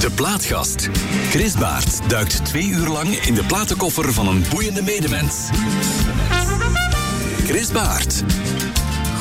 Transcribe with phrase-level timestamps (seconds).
[0.00, 0.88] De Plaatgast.
[1.30, 5.48] Chris Baert duikt twee uur lang in de platenkoffer van een boeiende medemens.
[7.44, 8.24] Chris Baert.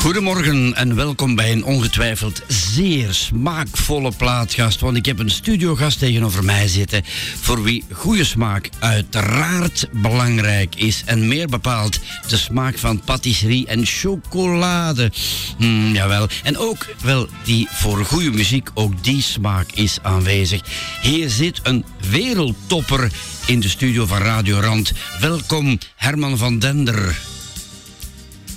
[0.04, 4.80] Goedemorgen en welkom bij een ongetwijfeld zeer smaakvolle plaatgast.
[4.80, 7.04] Want ik heb een studiogast tegenover mij zitten.
[7.42, 11.04] voor wie goede smaak uiteraard belangrijk is.
[11.06, 15.12] En meer bepaald de smaak van patisserie en chocolade.
[15.58, 16.28] Mm, jawel.
[16.44, 20.62] En ook wel die voor goede muziek, ook die smaak is aanwezig.
[21.02, 23.12] Hier zit een wereldtopper
[23.46, 24.94] in de studio van Radio Rand.
[25.20, 27.33] Welkom, Herman van Dender.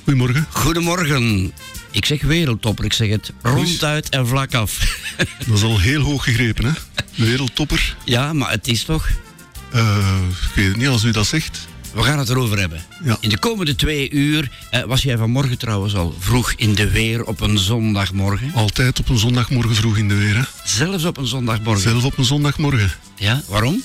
[0.06, 0.46] Goedemorgen.
[0.50, 1.52] Goedemorgen.
[1.90, 5.00] Ik zeg wereldtopper, ik zeg het ronduit en vlak af.
[5.46, 6.70] Dat is al heel hoog gegrepen, hè?
[7.14, 7.96] Wereldtopper.
[8.04, 9.08] Ja, maar het is toch?
[9.74, 11.68] Uh, ik weet het niet als u dat zegt.
[11.94, 12.82] We gaan het erover hebben.
[13.04, 13.16] Ja.
[13.20, 17.24] In de komende twee uur uh, was jij vanmorgen trouwens al vroeg in de weer
[17.24, 18.52] op een zondagmorgen.
[18.54, 20.42] Altijd op een zondagmorgen vroeg in de weer, hè?
[20.64, 21.82] Zelfs op een zondagmorgen?
[21.82, 22.92] Zelf op een zondagmorgen.
[23.16, 23.82] Ja, waarom?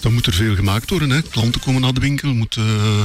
[0.00, 1.22] Dan moet er veel gemaakt worden, hè?
[1.22, 2.66] Klanten komen naar de winkel, moeten...
[2.66, 3.02] Uh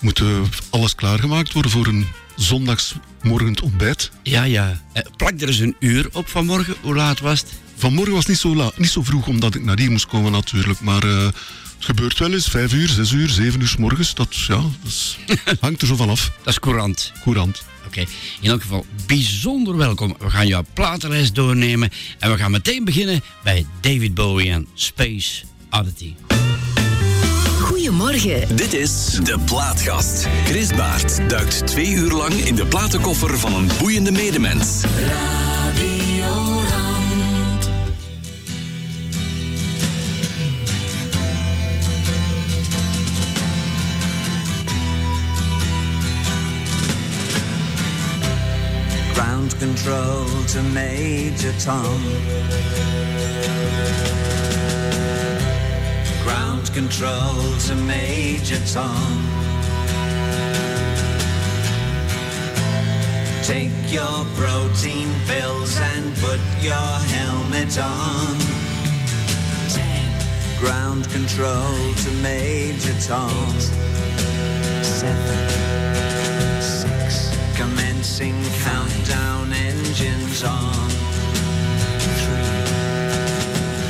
[0.00, 0.22] moet
[0.70, 4.10] alles klaargemaakt worden voor een zondagsmorgend ontbijt.
[4.22, 4.82] Ja, ja.
[4.92, 6.74] Eh, plak er eens een uur op vanmorgen.
[6.80, 7.52] Hoe laat was het?
[7.76, 10.80] Vanmorgen was niet zo, laat, niet zo vroeg, omdat ik naar hier moest komen natuurlijk.
[10.80, 11.34] Maar uh, het
[11.78, 12.48] gebeurt wel eens.
[12.48, 14.14] Vijf uur, zes uur, zeven uur s morgens.
[14.14, 14.62] Dat, ja,
[15.44, 16.30] dat hangt er zo van af.
[16.42, 17.12] Dat is courant.
[17.22, 17.62] Courant.
[17.86, 18.04] Oké,
[18.40, 20.16] in elk geval bijzonder welkom.
[20.18, 21.90] We gaan jouw platenlijst doornemen.
[22.18, 26.14] En we gaan meteen beginnen bij David Bowie en Space Oddity.
[27.68, 28.56] Goedemorgen.
[28.56, 30.28] Dit is De Plaatgast.
[30.44, 34.84] Chris Baert duikt twee uur lang in de platenkoffer van een boeiende medemens.
[49.12, 52.00] Ground control to Major Tom.
[56.78, 59.18] Control to Major Tom.
[63.42, 68.38] Take your protein pills and put your helmet on.
[69.74, 70.06] Ten.
[70.60, 73.50] Ground control to Major Tom.
[74.80, 75.48] Seven,
[76.62, 77.36] six.
[77.56, 80.88] Commencing countdown engines on.
[82.22, 82.62] Three,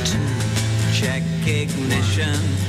[0.09, 2.68] two, check ignition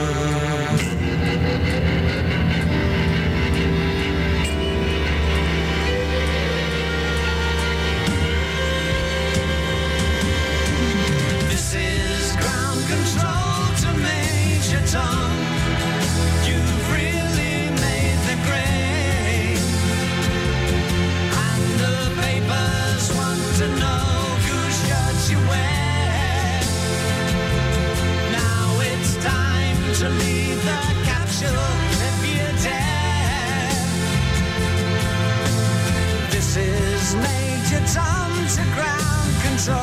[37.93, 39.77] Tom to ground control.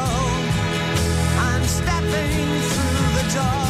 [1.37, 3.68] I'm stepping through the door.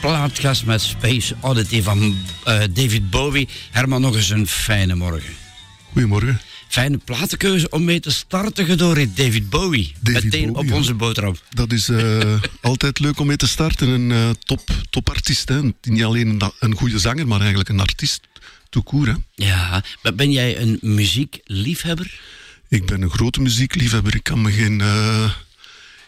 [0.00, 2.14] Deze plaatkast met Space Oddity van uh,
[2.70, 3.48] David Bowie.
[3.70, 5.34] Herman, nog eens een fijne morgen.
[5.92, 6.40] Goedemorgen.
[6.68, 9.16] Fijne platenkeuze om mee te starten, Gedorit.
[9.16, 9.92] David Bowie.
[10.00, 11.36] David Meteen Bowie, op onze boterham.
[11.50, 13.88] Dat is uh, altijd leuk om mee te starten.
[13.88, 14.60] Een uh, top,
[14.90, 15.48] topartiest.
[15.48, 15.60] Hè.
[15.82, 18.20] Niet alleen een, een goede zanger, maar eigenlijk een artiest.
[18.70, 22.20] Toekoer, Ja, maar ben jij een muziekliefhebber?
[22.68, 24.14] Ik ben een grote muziekliefhebber.
[24.14, 24.80] Ik kan me geen,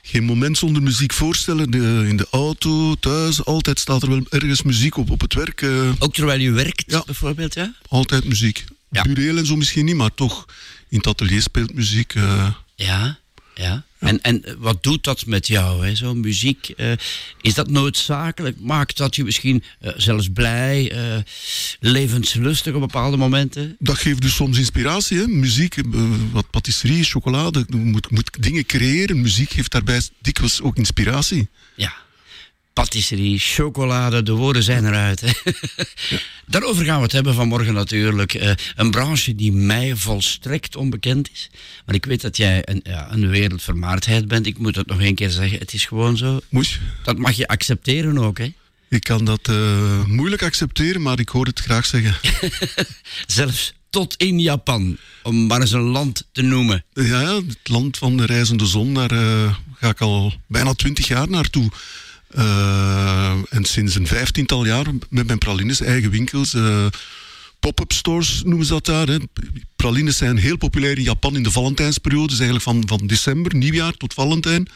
[0.03, 1.71] geen moment zonder muziek voorstellen.
[1.71, 5.61] De, in de auto, thuis, altijd staat er wel ergens muziek op, op het werk.
[5.61, 7.03] Uh, Ook terwijl je werkt, ja.
[7.07, 7.75] bijvoorbeeld, ja?
[7.89, 8.65] Altijd muziek.
[8.91, 9.03] Ja.
[9.03, 10.47] Bureel en zo misschien niet, maar toch
[10.89, 12.15] in het atelier speelt muziek.
[12.15, 13.19] Uh, ja,
[13.55, 13.85] ja.
[14.01, 16.73] En, en wat doet dat met jou, zo'n muziek?
[16.77, 16.93] Uh,
[17.41, 18.61] is dat noodzakelijk?
[18.61, 21.23] Maakt dat je misschien uh, zelfs blij, uh,
[21.81, 23.77] levenslustig op bepaalde momenten?
[23.79, 25.19] Dat geeft dus soms inspiratie.
[25.19, 25.27] Hè?
[25.27, 25.77] Muziek,
[26.33, 29.21] wat patisserie, chocolade, moet, moet dingen creëren.
[29.21, 31.49] Muziek geeft daarbij dikwijls ook inspiratie.
[31.75, 31.93] Ja
[32.73, 35.23] patisserie, chocolade, de woorden zijn eruit.
[36.47, 38.35] Daarover gaan we het hebben vanmorgen natuurlijk.
[38.35, 41.51] Uh, een branche die mij volstrekt onbekend is.
[41.87, 44.47] Maar ik weet dat jij een, ja, een wereldvermaardheid bent.
[44.47, 45.59] Ik moet het nog één keer zeggen.
[45.59, 46.41] Het is gewoon zo.
[46.49, 46.81] Moes.
[47.03, 48.53] Dat mag je accepteren ook, hè?
[48.89, 52.15] Ik kan dat uh, moeilijk accepteren, maar ik hoor het graag zeggen.
[53.27, 56.85] Zelfs tot in Japan, om maar eens een land te noemen.
[56.93, 61.29] Ja, het land van de reizende zon, daar uh, ga ik al bijna twintig jaar
[61.29, 61.71] naartoe.
[62.37, 66.87] Uh, en sinds een vijftiental jaar met mijn pralines, eigen winkels, uh,
[67.61, 69.07] pop-up stores noemen ze dat daar.
[69.07, 69.17] Hè.
[69.77, 73.93] Pralines zijn heel populair in Japan in de Valentijnsperiode, dus eigenlijk van, van december, nieuwjaar
[73.93, 74.69] tot Valentijn.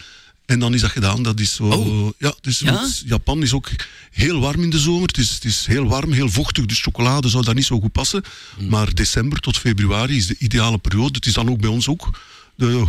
[0.47, 1.23] En dan is dat gedaan.
[1.23, 1.65] Dat is zo.
[1.65, 2.11] Oh.
[2.19, 2.89] Ja, dus ja?
[3.05, 3.71] Japan is ook
[4.11, 5.07] heel warm in de zomer.
[5.07, 6.67] Het is, het is heel warm, heel vochtig.
[6.67, 8.25] Dus chocolade zou daar niet zo goed passen.
[8.59, 8.69] Mm.
[8.69, 11.15] Maar december tot februari is de ideale periode.
[11.15, 12.19] Het is dan ook bij ons ook
[12.55, 12.85] de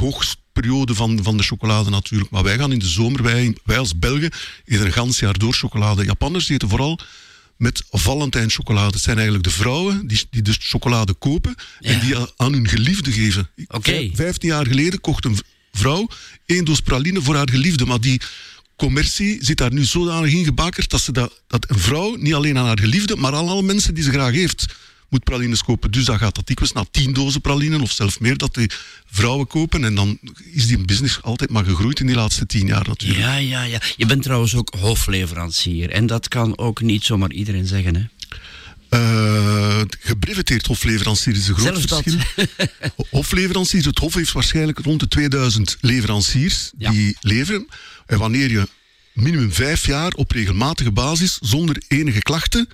[0.56, 2.32] hoogstperiode van, van de chocolade natuurlijk.
[2.32, 4.32] Maar wij gaan in de zomer, wij, wij als Belgen,
[4.66, 6.06] ieder een gans jaar door chocolade.
[6.06, 7.00] Japanners eten vooral
[7.58, 8.94] met Valentijnchocolade.
[8.94, 11.90] Het zijn eigenlijk de vrouwen die, die de chocolade kopen ja.
[11.90, 13.50] en die aan hun geliefde geven.
[13.68, 14.12] Okay.
[14.14, 15.40] Vijftien jaar geleden kocht een
[15.72, 16.08] vrouw
[16.46, 18.22] één doos praline voor haar geliefde, maar die
[18.76, 22.58] commercie zit daar nu zodanig in gebakerd dat, ze dat, dat een vrouw niet alleen
[22.58, 24.66] aan haar geliefde, maar aan alle mensen die ze graag heeft,
[25.16, 25.92] moet pralines kopen.
[25.92, 28.70] Dus dan gaat dat dikwijls naar tien dozen pralinen of zelfs meer dat die
[29.12, 29.84] vrouwen kopen.
[29.84, 30.20] En dan
[30.52, 33.20] is die business altijd maar gegroeid in die laatste tien jaar natuurlijk.
[33.20, 33.82] Ja, ja, ja.
[33.98, 35.90] Je bent trouwens ook hofleverancier.
[35.90, 38.04] En dat kan ook niet zomaar iedereen zeggen, hè?
[38.90, 42.48] Uh, gebreveteerd hofleverancier is een groot Zelfs verschil.
[43.18, 46.92] hofleverancier, het Hof heeft waarschijnlijk rond de 2000 leveranciers ja.
[46.92, 47.68] die leveren.
[48.06, 48.68] En wanneer je
[49.14, 52.68] minimum vijf jaar op regelmatige basis, zonder enige klachten,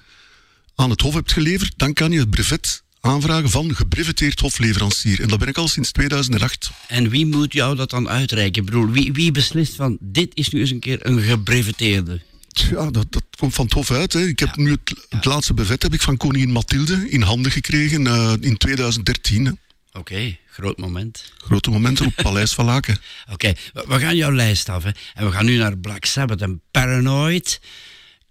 [0.75, 5.21] aan het Hof hebt geleverd, dan kan je het brevet aanvragen van gebreveteerd hofleverancier.
[5.21, 6.71] En dat ben ik al sinds 2008.
[6.87, 8.61] En wie moet jou dat dan uitreiken?
[8.61, 12.21] Ik bedoel, wie, wie beslist van dit is nu eens een keer een gebreveteerde?
[12.51, 14.13] Ja, dat, dat komt van het Hof uit.
[14.13, 14.27] Hè.
[14.27, 14.61] Ik heb ja.
[14.61, 18.57] nu het, het, laatste bevet heb ik van koningin Mathilde in handen gekregen uh, in
[18.57, 19.47] 2013.
[19.47, 19.57] Oké,
[19.99, 21.31] okay, groot moment.
[21.37, 22.97] Grote momenten op Paleis van Laken.
[23.31, 24.83] Oké, okay, we gaan jouw lijst af.
[24.83, 24.89] Hè.
[25.13, 27.59] En we gaan nu naar Black Sabbath en Paranoid.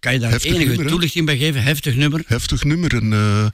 [0.00, 1.62] Kan je daar Heftig enige nummer, toelichting bij geven?
[1.62, 2.22] Heftig nummer?
[2.26, 2.94] Heftig nummer.
[2.94, 3.46] En uh,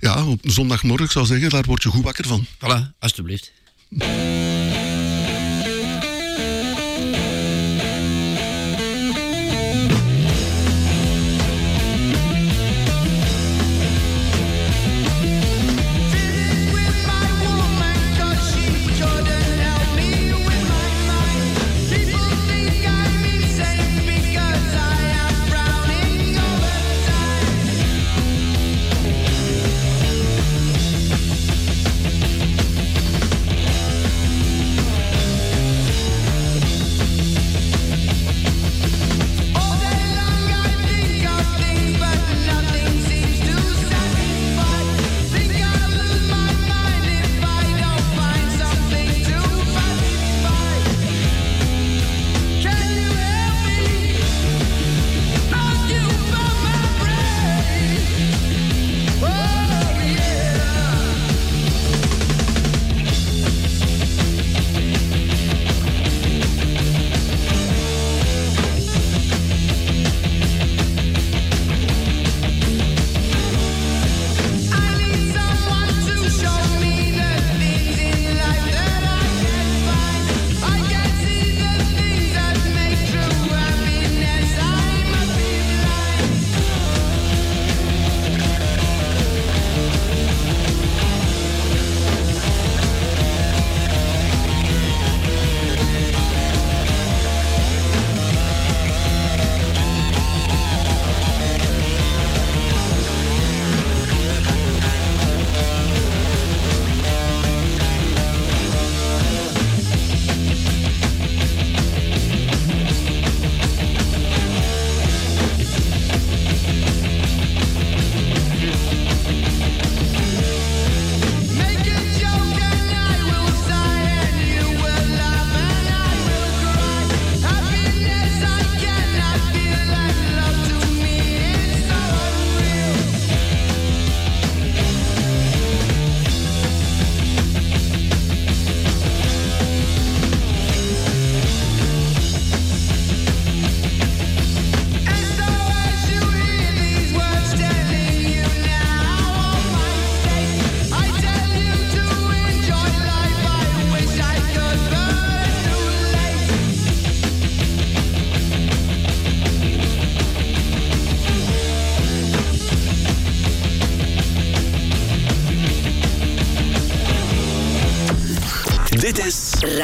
[0.00, 2.46] ja, op zondagmorgen, ik zou zeggen, daar word je goed wakker van.
[2.46, 3.52] Voilà, alstublieft.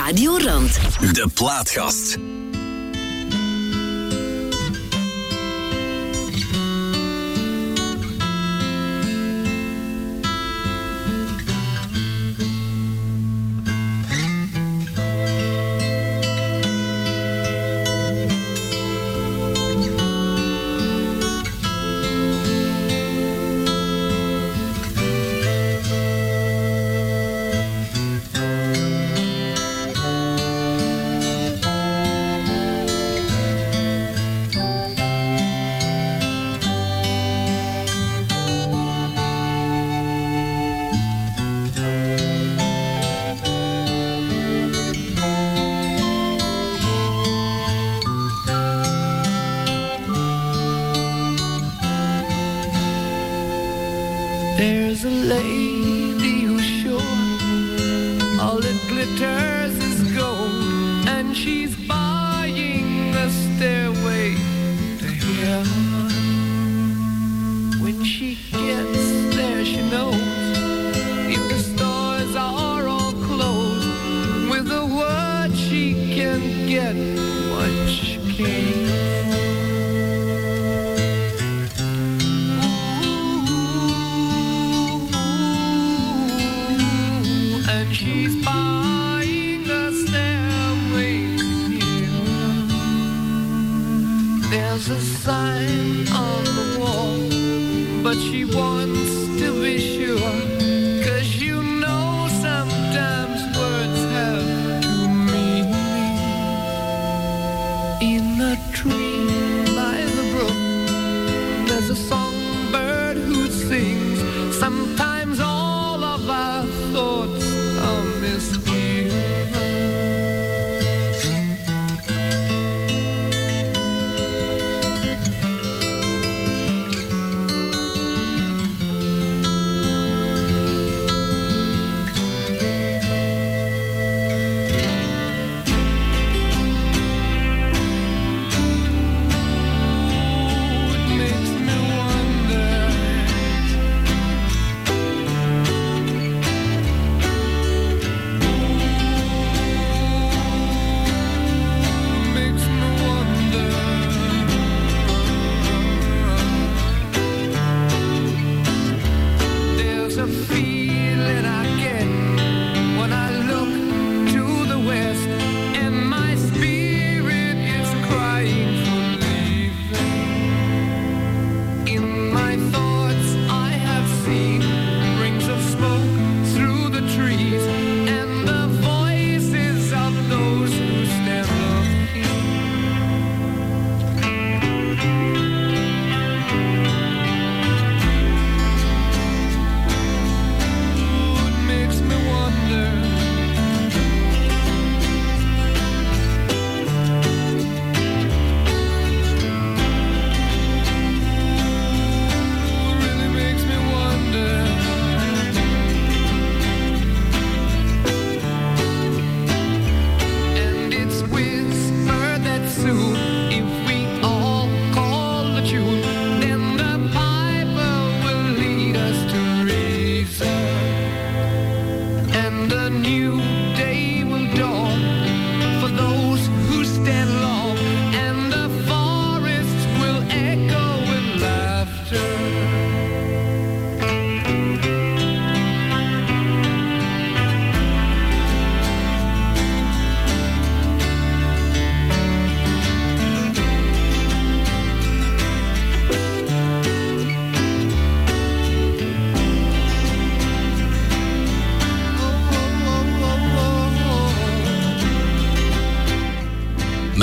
[0.05, 0.79] Radio Rand.
[1.13, 2.30] De Plaatgast.
[98.21, 99.00] she won.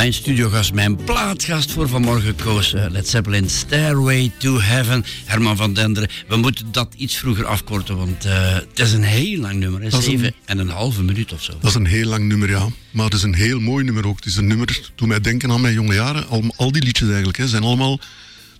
[0.08, 5.06] Mijn studiogast, mijn plaatgast voor vanmorgen koos eh, Led Zeppelin Stairway to Heaven.
[5.26, 6.10] Herman van Denderen.
[6.28, 9.82] We moeten dat iets vroeger afkorten, want eh, het is een heel lang nummer.
[9.82, 9.86] hè.
[9.92, 11.52] Een- Zeven en een halve minuut of zo.
[11.62, 12.68] Dat is een heel lang nummer, ja.
[12.92, 14.16] Maar het is een heel mooi nummer ook.
[14.16, 16.28] Het is een nummer, doet mij denken aan mijn jonge jaren.
[16.28, 18.00] Al, al die liedjes eigenlijk, hè, zijn allemaal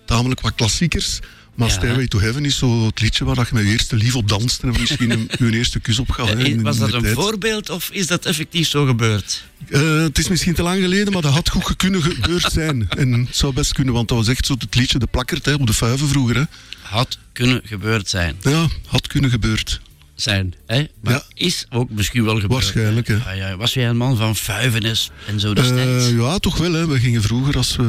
[0.08, 1.20] tamelijk wat klassiekers.
[1.56, 1.74] Maar Ja.
[1.74, 4.30] Stairway to Heaven is zo het liedje waar dat je met je eerste lief op
[4.30, 6.28] danst en misschien een, je eerste kus op gaat.
[6.28, 7.14] hè, Eh, Was dat een tijd.
[7.14, 9.44] voorbeeld of is dat effectief zo gebeurd?
[9.70, 12.88] Eh, het is misschien te lang geleden, maar dat had goed kunnen gebeurd zijn.
[12.98, 15.54] En het zou best kunnen, want dat was echt zo het liedje De Plakkert hè,
[15.54, 16.36] op de vuiven vroeger.
[16.36, 16.44] Hè.
[16.82, 18.36] Had kunnen gebeurd zijn.
[18.42, 19.82] Ja, had kunnen gebeurd.
[20.22, 20.54] Zijn.
[20.66, 20.86] Hè?
[21.02, 21.24] Maar Ja.
[21.34, 22.52] is ook misschien wel gebeurd.
[22.64, 23.14] Waarschijnlijk, hè.
[23.16, 23.58] Ja, ja.
[23.58, 26.06] Was jij een man van vuivenis en zo destijds?
[26.06, 26.72] Eh, ja, toch wel.
[26.74, 26.88] Hè.
[26.88, 27.84] We gingen vroeger, als we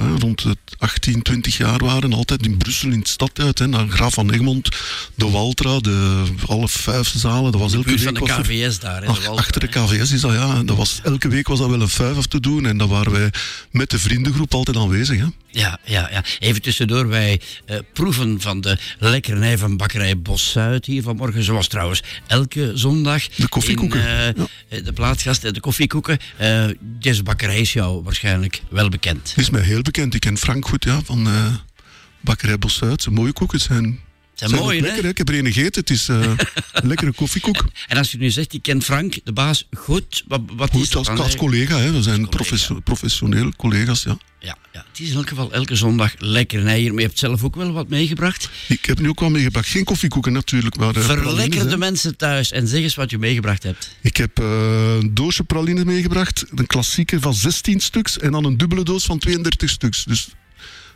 [0.00, 3.58] hè, rond het 18, 20 jaar waren, altijd in Brussel in het stad uit.
[3.58, 4.68] Hè, naar Graaf van Egmond,
[5.14, 7.52] de Waltra, de alle vijf zalen.
[7.52, 8.94] Dat was elke week van de er- KVS daar.
[9.02, 9.66] Hè, de Walter, achter de.
[9.66, 10.62] KVS is dat, ja.
[10.62, 12.66] Dat was, elke week was dat wel een vijf af te doen.
[12.66, 13.30] En dan waren wij
[13.70, 15.18] met de vriendengroep altijd aanwezig.
[15.18, 15.26] Hè.
[15.54, 16.24] Ja, ja, ja.
[16.38, 21.42] Even tussendoor, wij eh, proeven van de lekkernij van bakkerij Bos Zuid hier vanmorgen.
[21.42, 23.28] Zoals trouwens elke zondag.
[23.28, 24.00] De koffiekoeken,
[24.36, 26.18] In, eh, De plaatsgast, eh, de koffiekoeken.
[26.36, 29.32] Eh, deze bakkerij is jou waarschijnlijk wel bekend.
[29.36, 30.14] Is mij heel bekend.
[30.14, 31.54] Ik ken Frank goed, ja, van eh
[32.20, 33.02] Bakkerij Bos Zuid.
[33.02, 34.00] Zijn mooie koeken zijn,
[34.34, 34.84] Zijn mooi, hè?
[34.84, 35.02] lekker.
[35.02, 35.08] Hè?
[35.08, 35.80] Ik heb er een gegeten.
[35.80, 36.20] Het is eh,
[36.72, 37.64] een lekkere koffiekoek.
[37.88, 40.24] En als je nu zegt, je kent Frank, de baas, goed.
[40.28, 41.78] Wat, wat is Goed, dat als, dan als collega.
[41.78, 41.92] Hè.
[41.92, 42.74] We zijn collega.
[42.84, 44.18] professioneel collega's, ja.
[44.44, 46.62] Ja, ja, het is in elk geval elke zondag hier.
[46.62, 48.48] Maar je hebt zelf ook wel wat meegebracht.
[48.68, 49.68] Ik heb nu ook wel meegebracht.
[49.68, 50.96] Geen koffiekoeken natuurlijk, maar...
[50.96, 53.96] eh, Verlekker de mensen thuis en zeg eens wat je meegebracht hebt.
[54.00, 56.44] Ik heb eh, een doosje pralines meegebracht.
[56.54, 58.18] Een klassieke van 16 stuks.
[58.18, 60.04] En dan een dubbele doos van 32 stuks.
[60.04, 60.28] Dus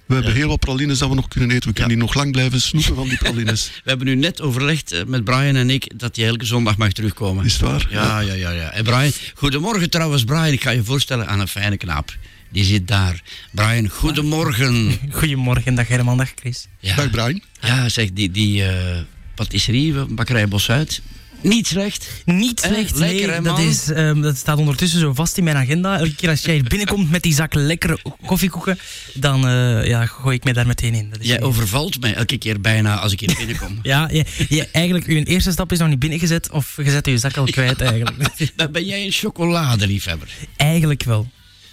[0.09, 1.69] we hebben heel wat pralines dat we nog kunnen eten.
[1.69, 3.71] We kunnen hier nog lang blijven snoepen van die pralines.
[3.85, 6.93] We hebben nu net overlegd eh, met Brian en ik dat je elke zondag mag
[6.93, 7.45] terugkomen.
[7.45, 7.87] Is het waar?
[7.91, 8.51] Ja, ja, ja.
[8.51, 8.71] ja.
[8.71, 10.47] En Brian, goedemorgen trouwens, Brian.
[10.53, 12.17] Ik ga je voorstellen aan een fijne knaap.
[12.51, 13.23] Die zit daar.
[13.51, 14.99] Brian, goedemorgen.
[15.11, 16.67] Goedemorgen, dag Herman, dag Chris.
[16.81, 17.41] Ja, Dag Brian.
[17.61, 18.99] ja zeg, die, die eh,
[19.37, 20.15] wat is er hier?
[20.15, 21.03] Bakkerij Bosuit.
[21.43, 22.23] Niet slecht.
[22.25, 25.45] Niet Eh, slecht, lekker, nee, hè, dat, is, ehm, dat staat ondertussen zo vast in
[25.45, 25.99] mijn agenda.
[25.99, 28.79] Elke keer als jij hier binnenkomt met die zak lekkere koffiekoeken,
[29.15, 31.11] dan eh, ja, gooi ik mij daar meteen in.
[31.11, 33.79] Dat is Jij overvalt mij elke keer bijna als ik hier binnenkom.
[33.89, 37.19] Ja, je, je, eigenlijk, je eerste stap is nog niet binnengezet of je zet je
[37.19, 38.17] zak al kwijt eigenlijk.
[38.73, 40.29] Ben jij een chocoladeliefhebber?
[40.57, 41.29] eigenlijk wel.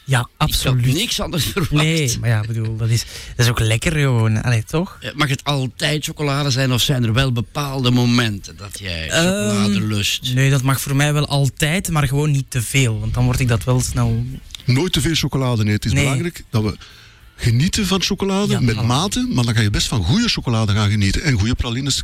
[0.08, 0.94] Ja, Ik had absoluut.
[0.94, 1.72] niks anders verwacht.
[1.72, 4.41] Nee, maar ja, bedoel, dat is, dat is ook lekker gewoon.
[4.44, 4.98] Allee, toch?
[5.02, 9.24] Eh, Mag het altijd chocolade zijn of zijn er wel bepaalde momenten dat jij Ehm,
[9.24, 10.34] chocolade lust?
[10.34, 13.00] Nee, dat mag voor mij wel altijd, maar gewoon niet te veel.
[13.00, 14.26] Want dan word ik dat wel snel...
[14.65, 15.74] Nooit te veel chocolade eten.
[15.74, 16.04] Het is Nee.
[16.04, 16.78] belangrijk dat we
[17.36, 19.28] genieten van chocolade Ja, met mate.
[19.34, 21.22] Maar dan ga je best van goede chocolade gaan genieten.
[21.24, 22.04] En goede pralines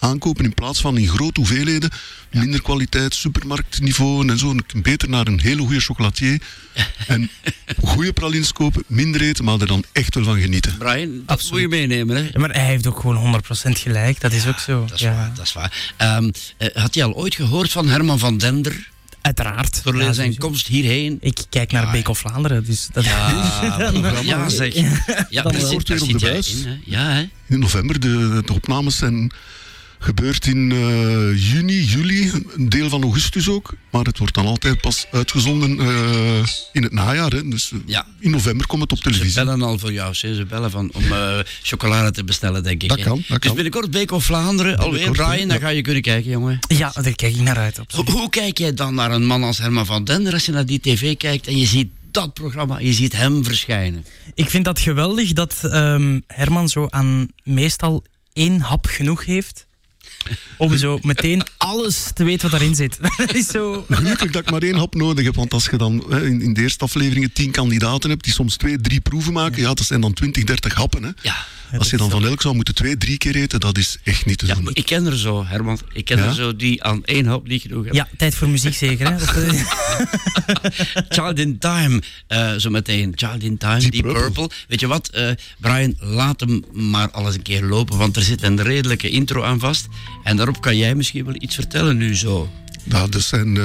[0.00, 1.90] aankopen in plaats van in grote hoeveelheden.
[2.30, 4.54] Minder kwaliteit, supermarktniveau en zo.
[4.82, 6.40] Beter naar een hele goede chocolatier.
[7.06, 7.30] En
[7.84, 10.76] goede pralines kopen, minder eten, maar er dan echt wel van genieten.
[10.78, 11.52] Brian, dat Absoluut.
[11.52, 12.22] moet je meenemen, hè?
[12.22, 13.34] Ja, maar hij heeft ook gewoon
[13.66, 14.20] 100% gelijk.
[14.20, 14.80] Dat is ook zo.
[14.84, 15.14] Dat is ja.
[15.14, 15.92] waar, dat is waar.
[15.96, 18.88] Ehm, eh, had je al ooit gehoord van Herman van Dender?
[19.20, 19.80] Uiteraard.
[19.82, 20.40] Voor Ja, zijn sowieso.
[20.40, 21.18] komst hierheen?
[21.20, 21.90] Ik kijk naar Ja.
[21.90, 23.90] Beek of Vlaanderen, dus dat Ja,
[24.22, 24.74] ja zeg.
[24.76, 24.84] Ja,
[25.30, 26.54] zit, daar Weer op zit de buis.
[26.54, 26.76] in, hè?
[26.84, 27.28] Ja, hè?
[27.48, 29.32] In november, de, de opnames zijn
[30.02, 33.74] gebeurd in eh, juni, juli, een deel van augustus ook.
[33.90, 37.30] Maar het wordt dan altijd pas uitgezonden eh, in het najaar.
[37.30, 37.48] Hè.
[37.48, 38.06] Dus eh, Ja.
[38.18, 39.34] in november komt het op Ze televisie.
[39.44, 42.88] bellen al voor jou, ze bellen van, om eh, chocolade te bestellen, denk ik.
[42.88, 43.54] Dat kan, dat dus kan.
[43.54, 45.64] binnenkort Beek of Vlaanderen, alweer, Brian, daar ja.
[45.64, 46.58] ga je kunnen kijken, jongen.
[46.68, 47.76] Ja, daar kijk ik naar uit.
[47.76, 48.08] Hoe, Absoluut.
[48.10, 50.80] hoe kijk jij dan naar een man als Herman van Dender als je naar die
[50.80, 54.04] tv kijkt en je ziet dat programma, je ziet hem verschijnen?
[54.34, 59.66] Ik vind dat geweldig dat ehm, Herman zo aan meestal één hap genoeg heeft.
[60.56, 62.98] Om zo meteen alles te weten wat daarin zit.
[63.16, 63.84] Dat is zo.
[63.88, 65.34] Gelukkig dat ik maar één hap nodig heb.
[65.34, 68.56] Want als je dan hè, in, in de eerste afleveringen tien kandidaten hebt die soms
[68.56, 71.02] twee, drie proeven maken, ja, dat zijn dan 20, 30 happen.
[71.02, 71.10] Hè.
[71.22, 71.46] Ja.
[71.78, 74.38] Als je dan van elk zou moeten twee, drie keer eten, dat is echt niet
[74.38, 74.70] te Ja, doen.
[74.72, 75.78] ik ken er zo, Herman.
[75.92, 76.24] Ik ken Ja?
[76.26, 77.94] er zo die aan één hoop niet genoeg hebben.
[77.94, 79.10] Ja, tijd voor muziek zeker.
[79.12, 79.16] Hè?
[79.16, 79.64] Eh,
[81.08, 83.12] Child in Time, eh, zo meteen.
[83.14, 84.20] Child in Time, Deep Deep Purple.
[84.22, 84.50] Purple.
[84.68, 85.30] Weet je wat, eh,
[85.60, 89.42] Brian, laat hem maar al eens een keer lopen, want er zit een redelijke intro
[89.42, 89.86] aan vast.
[90.24, 92.50] En daarop kan jij misschien wel iets vertellen nu zo.
[92.84, 93.62] Nou, dat zijn eh,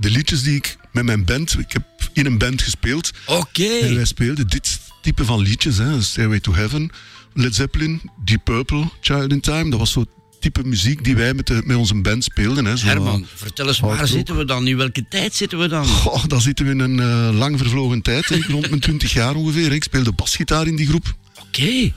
[0.00, 1.58] de liedjes die ik met mijn band...
[1.58, 3.10] Ik heb in een band gespeeld.
[3.26, 3.64] Oké.
[3.82, 5.76] En wij speelden dit type van liedjes.
[5.78, 6.02] Hè.
[6.02, 6.90] Stairway to Heaven,
[7.38, 9.70] Led Zeppelin, Deep Purple, Child in Time.
[9.70, 10.04] Dat was zo
[10.40, 12.64] type muziek die wij met, de, met onze band speelden.
[12.64, 12.76] Hè.
[12.76, 14.66] Zo, Herman, vertel eens, waar zitten we dan?
[14.66, 15.86] In welke tijd zitten we dan?
[15.86, 18.26] Goh, dan zitten we in een eh, lang vervlogen tijd.
[18.26, 19.72] rond mijn 20 jaar ongeveer.
[19.72, 21.14] Ik speelde basgitaar in die groep.
[21.46, 21.92] Oké.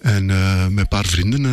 [0.00, 1.44] En eh, met een paar vrienden.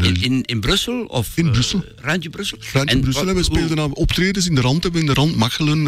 [0.00, 1.04] eh, In, in, in Brussel?
[1.04, 1.84] Of, In eh, Brussel.
[1.96, 2.58] Randje Brussel?
[2.72, 3.24] Randje Brussel.
[3.24, 4.82] wat- En we speelden aan optredens in de rand.
[4.82, 5.86] Hebben we in de rand Machelen.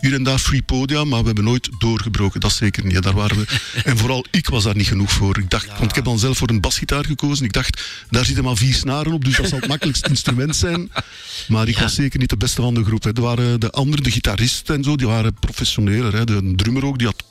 [0.00, 1.04] Hier en daar free podia.
[1.04, 2.40] Maar we hebben nooit doorgebroken.
[2.40, 3.02] Dat zeker niet.
[3.02, 3.44] Daar waren we.
[3.84, 5.38] en vooral ik was daar niet genoeg voor.
[5.38, 7.44] Ik dacht, Want ik heb dan zelf voor een basgitaar gekozen.
[7.44, 9.24] Ik dacht, daar zitten maar vier snaren op.
[9.24, 10.90] Dus dat zal het makkelijkste instrument zijn.
[11.48, 11.80] Maar ik Ja.
[11.82, 13.02] was zeker niet de beste van de groep.
[13.04, 13.12] Hè.
[13.12, 16.12] Er waren de anderen, de gitaristen en zo, die waren professioneler.
[16.16, 16.24] Hè.
[16.24, 17.24] De drummer ook, die had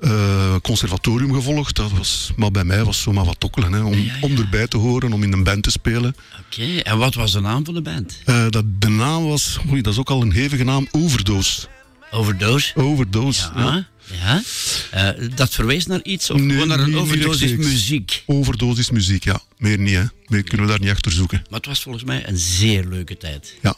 [0.00, 1.76] eh, conservatorium gevolgd.
[1.76, 3.72] Dat was, maar bij mij was het zomaar wat tokkelen.
[3.72, 3.80] Hè.
[3.82, 4.18] Om, Ja, ja.
[4.20, 6.16] om erbij te horen, om in een band te spelen.
[6.46, 8.18] Oké, en wat was de naam van de band?
[8.24, 11.66] Eh, dat, de naam was, oei, dat is ook al een hevige naam, Overdose.
[12.10, 12.76] Overdose?
[12.76, 13.50] Overdose.
[13.54, 13.86] Ja.
[14.22, 14.42] ja.
[14.90, 18.22] Eh, dat verwees naar iets of Nee, gewoon naar een overdosis muziek?
[18.26, 19.40] Overdosis muziek, ja.
[19.58, 20.04] Meer niet, hè.
[20.26, 21.42] Meer kunnen we daar niet achter zoeken.
[21.50, 23.54] Maar het was volgens mij een zeer leuke tijd.
[23.62, 23.74] Ja,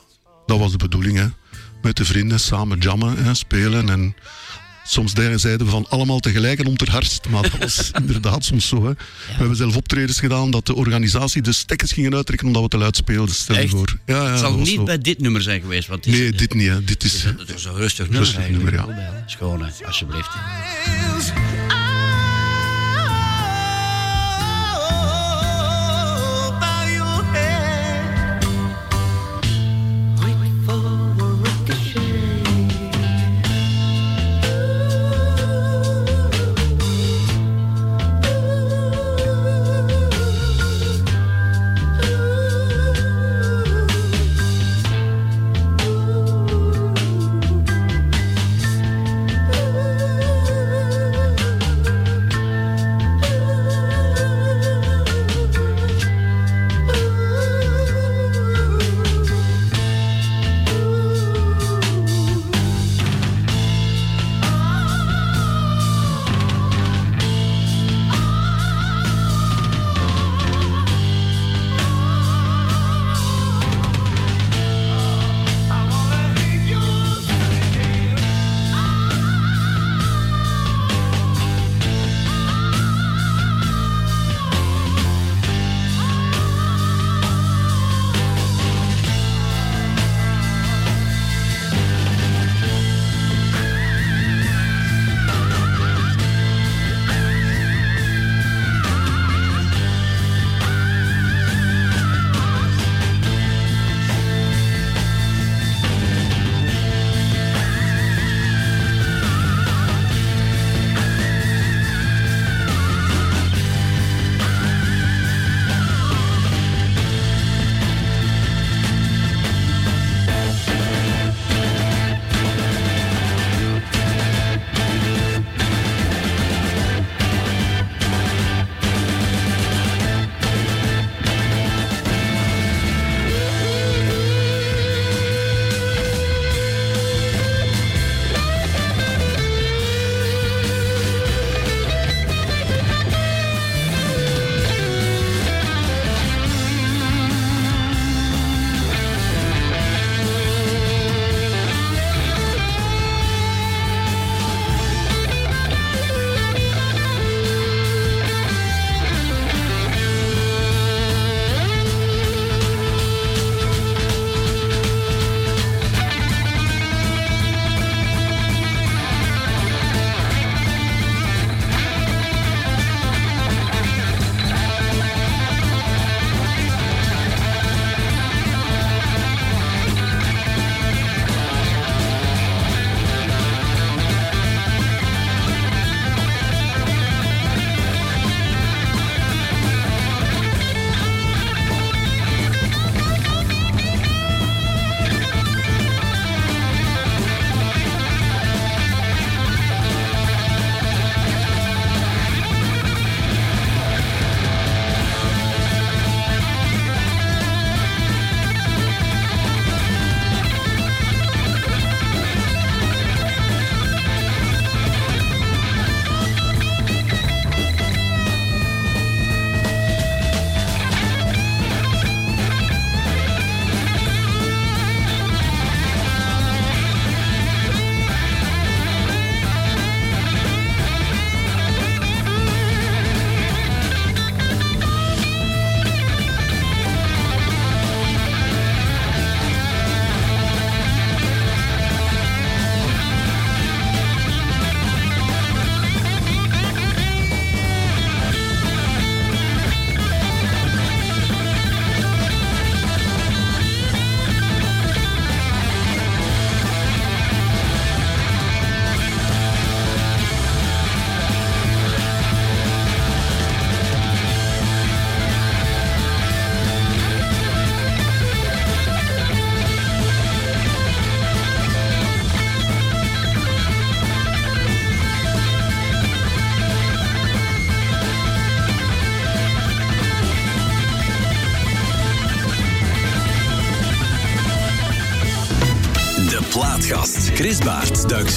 [0.46, 1.26] dat was de bedoeling, hè.
[1.82, 4.14] Met de vrienden samen jammen, hè, spelen en...
[4.84, 7.28] Soms de- zeiden we van allemaal tegelijk en om ter hardst.
[7.28, 8.84] Maar dat was inderdaad soms zo.
[8.84, 8.90] Hè.
[8.90, 12.76] We hebben zelf optredens gedaan dat de organisatie de stekkers gingen uittrekken omdat we te
[12.78, 13.34] luid speelden.
[13.34, 13.70] Stel je Echt?
[13.70, 13.98] voor.
[14.06, 14.82] Ja, ja, het zal niet zo.
[14.84, 15.88] bij dit nummer zijn geweest.
[15.88, 16.68] Want het is, Nee, dit niet.
[16.68, 16.84] Hè.
[16.84, 17.22] Dit is...
[17.22, 18.24] Het is een rustig nummer.
[18.32, 19.24] Rustig nummer, ja.
[19.26, 20.30] Schoon, alsjeblieft.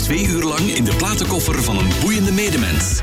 [0.05, 2.94] Twee uur lang in de platenkoffer van een boeiende medemens.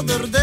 [0.00, 0.37] In de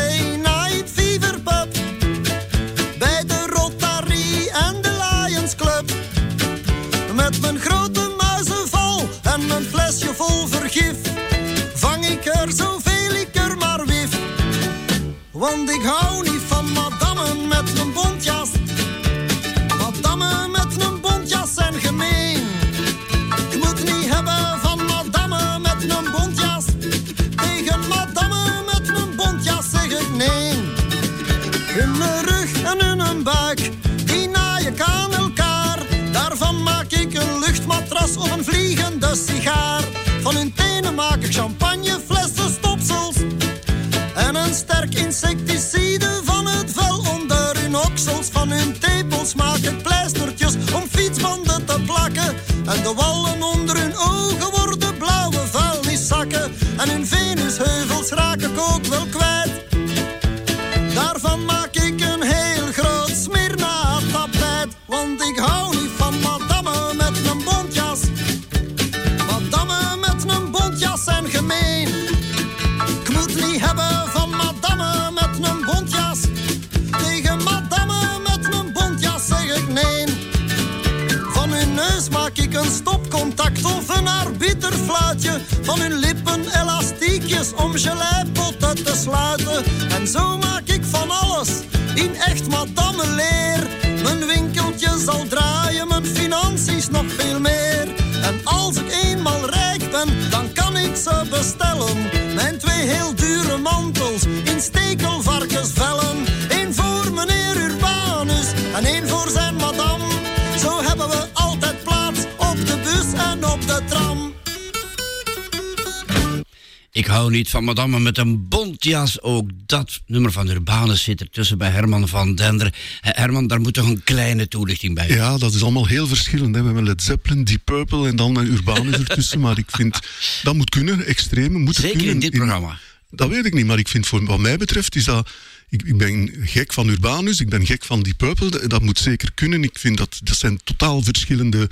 [117.35, 119.21] niet van madame met een bontjas.
[119.21, 122.73] Ook dat nummer van Urbanus zit ertussen bij Herman van Dender.
[123.01, 125.07] Eh, Herman, daar moet toch een kleine toelichting bij.
[125.07, 126.55] Ja, dat is allemaal heel verschillend.
[126.55, 126.61] Hè.
[126.61, 129.39] We hebben Led Zeppelin, Deep Purple en dan een Urbanus ertussen.
[129.39, 129.99] maar ik vind,
[130.43, 132.13] dat moet kunnen, extreme moeten Zeker kunnen.
[132.13, 132.79] in dit programma.
[133.09, 135.29] Dat weet ik niet, maar ik vind voor wat mij betreft is dat...
[135.69, 138.49] Ik, ik ben gek van Urbanus, ik ben gek van Deep Purple.
[138.49, 139.63] Dat, dat moet zeker kunnen.
[139.63, 141.69] Ik vind dat, dat zijn totaal verschillende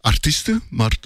[0.00, 0.96] artiesten, maar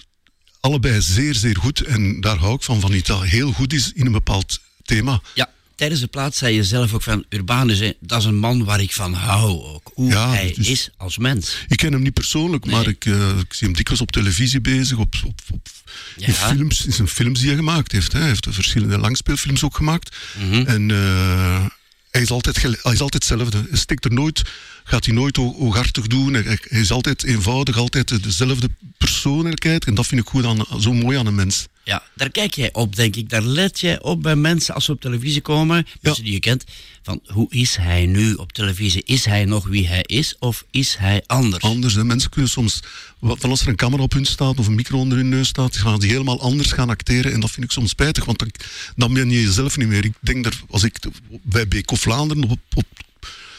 [0.64, 1.80] allebei zeer, zeer goed.
[1.80, 5.20] En daar hou ik van, van iets dat heel goed is in een bepaald thema.
[5.34, 8.64] Ja, tijdens de plaats zei je zelf ook van Urbanus, hè, dat is een man
[8.64, 9.90] waar ik van hou ook.
[9.94, 11.64] Hoe Ja, hij is als mens.
[11.68, 14.98] Ik ken hem niet persoonlijk, maar ik, eh, ik zie hem dikwijls op televisie bezig,
[14.98, 15.68] op, op, op
[16.16, 16.26] Ja.
[16.26, 18.12] in films, in zijn films die hij gemaakt heeft.
[18.12, 18.18] Hè.
[18.18, 20.16] Hij heeft verschillende langspeelfilms ook gemaakt.
[20.38, 20.62] Mhm.
[20.66, 21.66] En eh,
[22.10, 23.64] hij, is altijd, hij is altijd hetzelfde.
[23.68, 24.42] Hij stikt er nooit,
[24.84, 26.34] gaat hij nooit ho- hooghartig doen.
[26.34, 28.68] Hij, hij is altijd eenvoudig, altijd dezelfde
[28.98, 29.84] persoonlijkheid.
[29.84, 31.66] En dat vind ik goed aan, zo mooi aan een mens.
[31.84, 33.28] Ja, daar kijk jij op, denk ik.
[33.28, 36.64] Daar let jij op bij mensen als ze op televisie komen, mensen die je kent.
[37.02, 39.02] Van hoe is hij nu op televisie?
[39.04, 41.62] Is hij nog wie hij is of is hij anders?
[41.64, 42.04] Anders, hè.
[42.04, 42.80] mensen kunnen soms,
[43.18, 45.48] wat- van als er een camera op hun staat of een micro onder hun neus
[45.48, 47.32] staat, gaan die helemaal anders gaan acteren.
[47.32, 48.50] En dat vind ik soms spijtig, want dan,
[48.96, 50.04] dan ben je jezelf niet meer.
[50.04, 50.98] Ik denk dat als ik
[51.42, 52.84] bij BK Vlaanderen op, op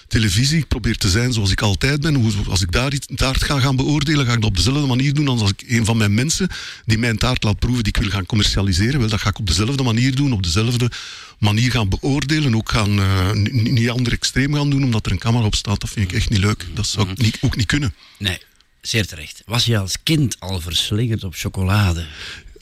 [0.07, 3.59] televisie probeer te zijn zoals ik altijd ben, hoe, als ik daar, iets, taart ga
[3.59, 6.13] gaan beoordelen, ga ik dat op dezelfde manier doen als als ik een van mijn
[6.13, 6.47] mensen
[6.85, 9.47] die mijn taart laat proeven, die ik wil gaan commercialiseren, wel, dat ga ik op
[9.47, 10.91] dezelfde manier doen, op dezelfde
[11.39, 15.45] manier gaan beoordelen, ook gaan, eh, niet ander extreem gaan doen omdat er een camera
[15.45, 15.79] op staat.
[15.79, 16.65] Dat vind ik echt niet leuk.
[16.73, 17.93] Dat zou ik niet, ook niet kunnen.
[18.17, 18.37] Nee,
[18.81, 19.41] zeer terecht.
[19.45, 22.05] Was je als kind al verslingerd op chocolade?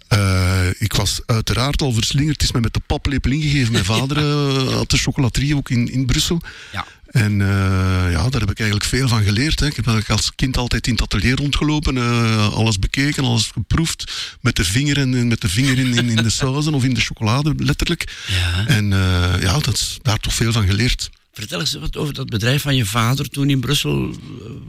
[0.08, 2.34] Eh, ik was uiteraard al verslingerd.
[2.34, 3.72] Het is mij met de paplepel ingegeven.
[3.72, 6.42] Mijn vader eh, had de chocolaterie ook in, in Brussel.
[6.72, 6.86] Ja.
[7.14, 9.60] En eh, ja, daar heb ik eigenlijk veel van geleerd.
[9.60, 9.66] Hè.
[9.66, 14.12] Ik heb als kind altijd in het atelier rondgelopen, eh, alles bekeken, alles geproefd.
[14.42, 17.02] Met de vinger, en, met de vinger in, in, in de sauzen of in de
[17.02, 18.24] chocolade, letterlijk.
[18.28, 18.68] Ja.
[18.68, 21.10] En eh, ja, dat is daar toch veel van geleerd.
[21.34, 24.16] Vertel eens wat over dat bedrijf van je vader toen in Brussel.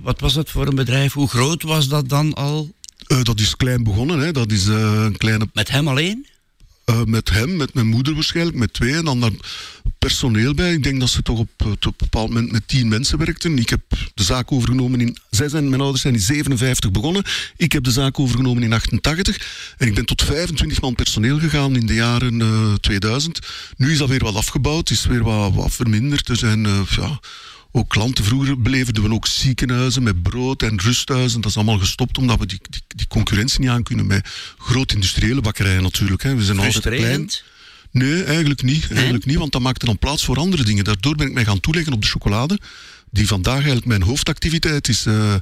[0.02, 1.12] Wat was dat voor een bedrijf?
[1.12, 2.74] Hoe groot was dat dan al?
[3.22, 4.33] Dat is klein begonnen, hè.
[4.33, 6.26] dat is een kleine Met hem alleen?
[6.85, 8.94] Eh, met hem, met mijn moeder waarschijnlijk, met twee.
[8.94, 9.31] En dan daar
[9.99, 10.73] personeel bij.
[10.73, 13.59] Ik denk dat ze toch op, eh, op een bepaald moment met tien mensen werkten.
[13.59, 13.81] Ik heb
[14.14, 15.16] de zaak overgenomen in...
[15.31, 17.25] Zij zijn, mijn ouders zijn in 57 begonnen.
[17.57, 19.75] Ik heb de zaak overgenomen in 88.
[19.79, 23.38] En ik ben tot 25 man personeel gegaan in de jaren eh, 2000.
[23.77, 26.29] Nu is dat weer wat afgebouwd, is weer wat, wat verminderd.
[26.29, 26.66] Er zijn...
[26.97, 27.20] ja,
[27.77, 28.25] ook klanten.
[28.25, 31.41] Vroeger beleverden we ook ziekenhuizen met brood en rusthuizen.
[31.41, 34.95] Dat is allemaal gestopt omdat we die, die, die concurrentie niet aan kunnen met grote
[34.95, 36.23] industriële bakkerijen natuurlijk.
[36.23, 36.35] Hè.
[36.35, 37.31] We zijn altijd klein.
[37.91, 38.91] Nee, eigenlijk niet.
[38.91, 40.85] Eigenlijk niet, want dat maakte dan plaats voor andere dingen.
[40.85, 42.59] Daardoor ben ik mij gaan toeleggen op de chocolade,
[43.11, 45.07] die vandaag eigenlijk mijn hoofdactiviteit is.
[45.07, 45.35] Eh,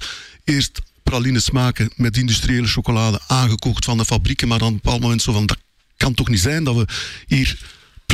[0.44, 5.00] eerst pralines maken met industriële chocolade, aangekocht van de fabrieken, maar dan op een bepaald
[5.00, 5.58] moment zo van, dat
[5.96, 6.86] kan toch niet zijn dat we
[7.26, 7.58] hier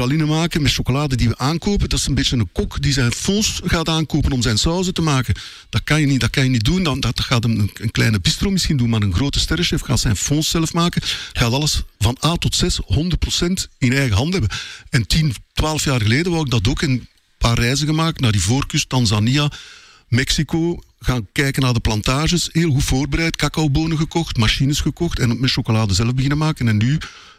[0.07, 1.89] maken met chocolade die we aankopen.
[1.89, 5.03] Dat is een beetje een kok die zijn fons gaat aankopen om zijn sauzen te
[5.03, 5.35] maken.
[5.69, 6.83] Dat kan je niet, dat kan je niet doen.
[6.83, 10.17] Dan, dat gaat een, een kleine bistro misschien doen, maar een grote sterrenchef gaat zijn
[10.17, 11.03] fons zelf maken.
[11.33, 12.87] Gaat alles van A tot 6, 100%
[13.79, 14.51] in eigen hand hebben.
[14.91, 16.83] En 10, 12 jaar geleden wou ik dat ook.
[16.83, 17.09] Een
[17.39, 19.51] paar reizen gemaakt naar die voorkust, Tanzania,
[20.09, 20.79] Mexico.
[21.01, 22.49] Gaan kijken naar de plantages.
[22.53, 23.37] Heel goed voorbereid.
[23.37, 25.19] Cacaobonen gekocht, machines gekocht.
[25.19, 26.69] En met chocolade zelf beginnen maken.
[26.69, 26.99] En nu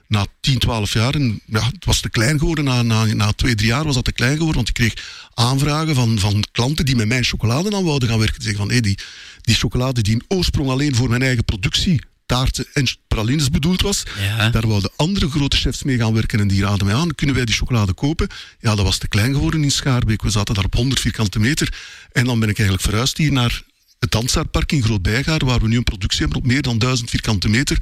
[0.10, 3.56] na 10, 12 jaar, en ja, het was te klein geworden, na, na, na twee,
[3.56, 4.94] drie jaar was dat te klein geworden, want ik kreeg
[5.34, 8.40] aanvragen van, van klanten die met mijn chocolade dan wouden gaan werken.
[8.40, 8.98] Die zeggen van, hé, die,
[9.42, 14.04] die chocolade die in oorsprong alleen voor mijn eigen productie taarten en pralines bedoeld was,
[14.20, 14.50] Ja.
[14.50, 17.46] daar wouden andere grote chefs mee gaan werken en die raden mij aan, kunnen wij
[17.46, 18.28] die chocolade kopen?
[18.60, 20.22] Ja, dat was te klein geworden in Schaarbeek.
[20.22, 21.74] We zaten daar op 100 vierkante meter.
[22.12, 23.62] En dan ben ik eigenlijk verhuisd hier naar
[24.00, 27.50] het Dansaarpark in Groot-Bijgaar, waar we nu een productie hebben op meer dan 1000 vierkante
[27.50, 27.78] meter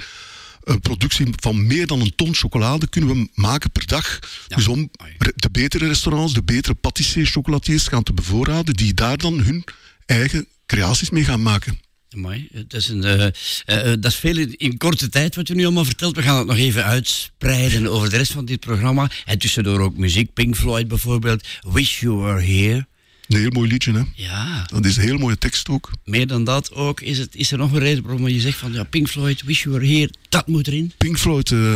[0.68, 4.20] een productie van meer dan een ton chocolade kunnen we maken per dag.
[4.48, 4.90] Dus om
[5.36, 9.64] de betere restaurants, de betere patissiers, chocolatiers gaan te bevoorraden, die daar dan hun
[10.06, 11.80] eigen creaties mee gaan maken.
[12.16, 12.48] Mooi.
[12.52, 13.32] Dat is, een, eh, eh,
[13.66, 16.16] eh, dat is veel in, in korte tijd wat je nu allemaal vertelt.
[16.16, 19.10] We gaan het nog even uitspreiden over de rest van dit programma.
[19.26, 20.34] En tussendoor ook muziek.
[20.34, 21.48] Pink Floyd bijvoorbeeld.
[21.62, 22.88] Wish You Were Here.
[23.28, 24.02] Een heel mooi liedje, hè?
[24.16, 25.92] Ja, Dat is een heel mooie tekst ook.
[26.06, 27.02] meer dan dat ook.
[27.02, 29.64] Is, het, is er nog een reden waarom je zegt van ja, Pink Floyd, Wish
[29.64, 30.92] You Were Here, dat moet erin?
[30.98, 31.74] Pink Floyd, eh,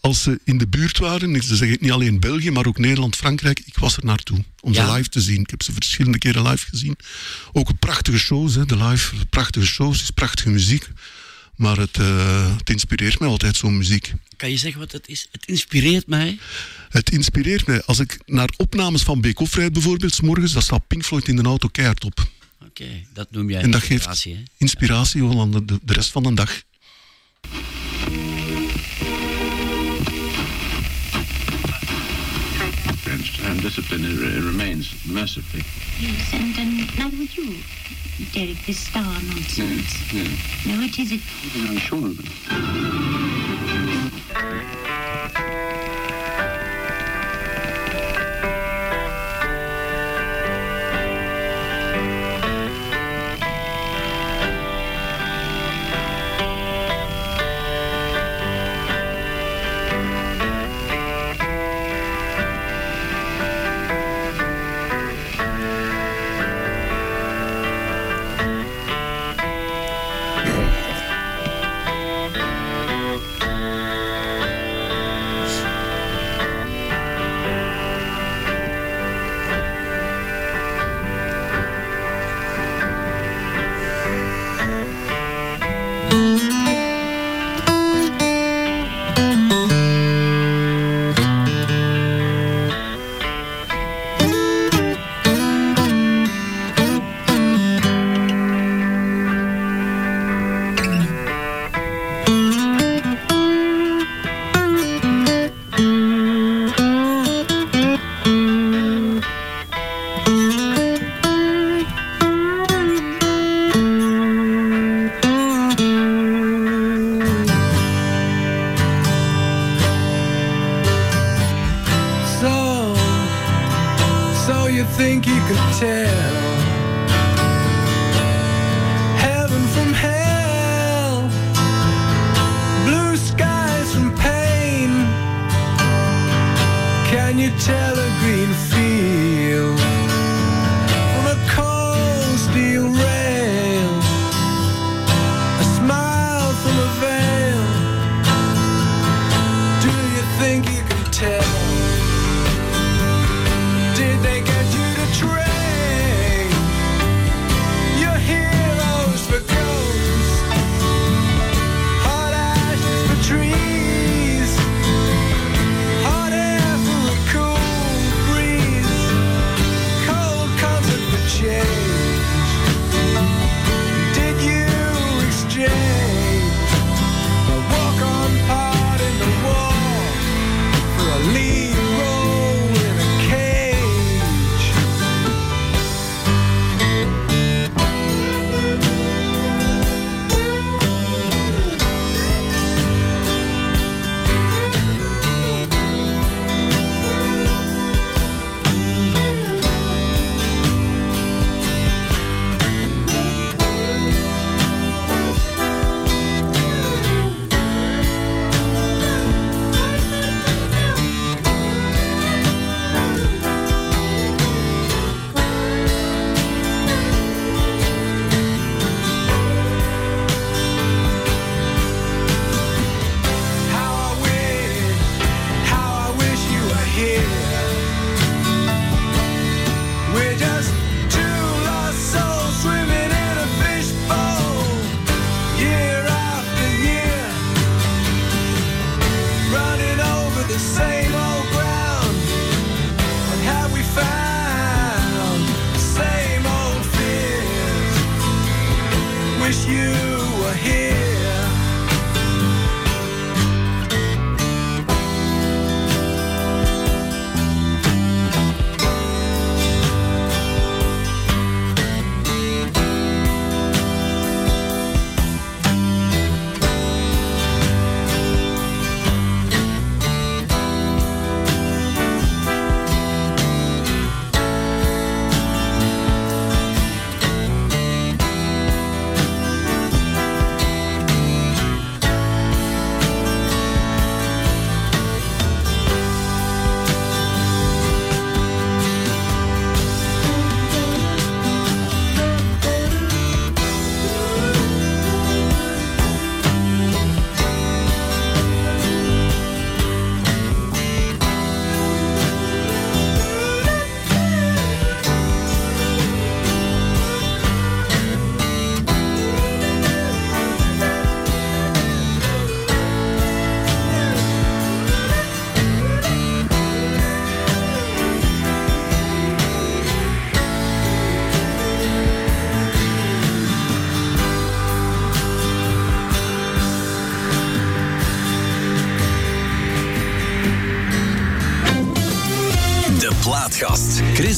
[0.00, 3.16] als ze in de buurt waren, ik zeg het niet alleen België, maar ook Nederland,
[3.16, 4.86] Frankrijk, ik was er naartoe om Ja.
[4.86, 5.40] ze live te zien.
[5.40, 6.96] Ik heb ze verschillende keren live gezien.
[7.52, 10.88] Ook een prachtige shows, hè, de live, prachtige shows, is prachtige muziek.
[11.56, 14.12] Maar het, eh, het inspireert mij altijd, zo'n muziek.
[14.36, 15.28] Kan je zeggen wat het is?
[15.32, 16.38] Het inspireert mij.
[16.88, 17.82] Het inspireert mij.
[17.82, 21.28] Als ik naar opnames van Beek Hof rijd bijvoorbeeld, 's morgens, dan staat Pink Floyd
[21.28, 22.26] in de auto keihard op.
[22.66, 24.52] Oké, dat noem jij En dat inspiratie, geeft hè?
[24.56, 26.62] inspiratie aan de, de, de rest van de dag.
[33.54, 34.02] And discipline
[34.44, 35.62] remains mercifully.
[36.00, 37.54] Yes, and um, now with you,
[38.32, 40.12] Derek, this star nonsense.
[40.66, 41.12] No, it is.
[41.12, 41.20] It,
[41.68, 43.23] I'm sure of it.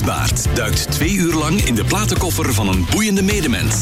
[0.07, 3.75] Baert duikt twee uur lang in de platenkoffer van een boeiende medemens.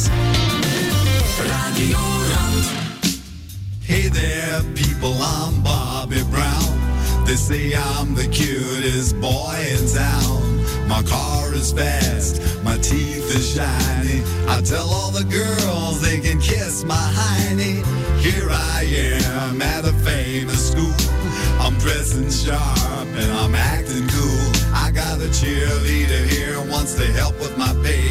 [3.80, 6.78] Hey there, people, I'm Bobby Brown.
[7.24, 10.42] They say I'm the cutest boy in town.
[10.88, 14.22] My car is fast, my teeth are shiny.
[14.48, 17.84] I tell all the girls they can kiss my hiney.
[18.20, 18.84] Here I
[19.44, 20.94] am at a famous school.
[21.60, 22.73] I'm dressing sharp
[25.34, 28.03] cheerleader here wants to help with my paper.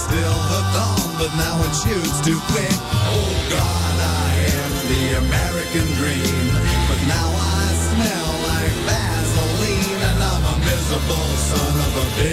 [0.00, 2.72] Still hooked on, but now it shoots too quick.
[3.12, 4.28] Oh God, I
[4.60, 6.44] am the American dream,
[6.88, 12.29] but now I smell like Vaseline, and I'm a miserable son of a bitch.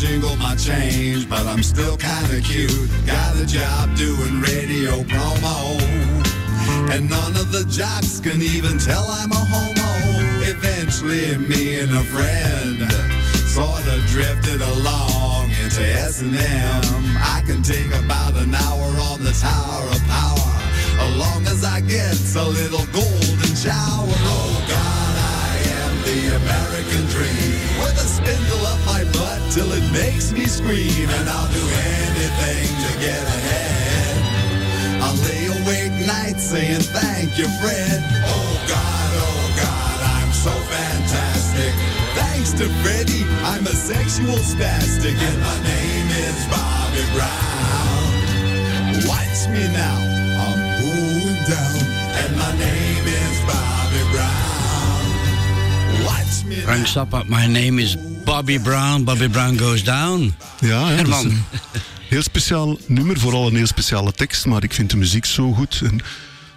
[0.00, 2.88] Jingled my change, but I'm still kinda cute.
[3.04, 5.58] Got a job doing radio promo.
[6.92, 9.90] And none of the jocks can even tell I'm a homo.
[10.54, 12.78] Eventually, me and a friend
[13.46, 17.16] sorta drifted along into S&M.
[17.36, 20.52] I can take about an hour on the Tower of Power,
[21.02, 24.14] as long as I get a little golden shower.
[24.30, 24.67] Oh
[26.08, 27.52] the American dream,
[27.84, 32.68] with a spindle up my butt till it makes me scream, and I'll do anything
[32.84, 34.16] to get ahead.
[35.04, 38.00] I'll lay awake nights saying thank you, Fred.
[38.24, 41.76] Oh God, oh God, I'm so fantastic.
[42.16, 48.08] Thanks to Freddie, I'm a sexual spastic, and my name is Bobby Brown.
[49.12, 50.00] Watch me now,
[50.40, 51.80] I'm going down,
[52.24, 53.77] and my name is Bobby
[56.12, 59.04] Frank Zappa, my name is Bobby Brown.
[59.04, 60.34] Bobby Brown goes down.
[60.60, 61.26] Ja, ja, dat is Herman.
[61.26, 61.44] een
[62.08, 64.46] heel speciaal nummer, vooral een heel speciale tekst.
[64.46, 66.00] Maar ik vind de muziek zo goed en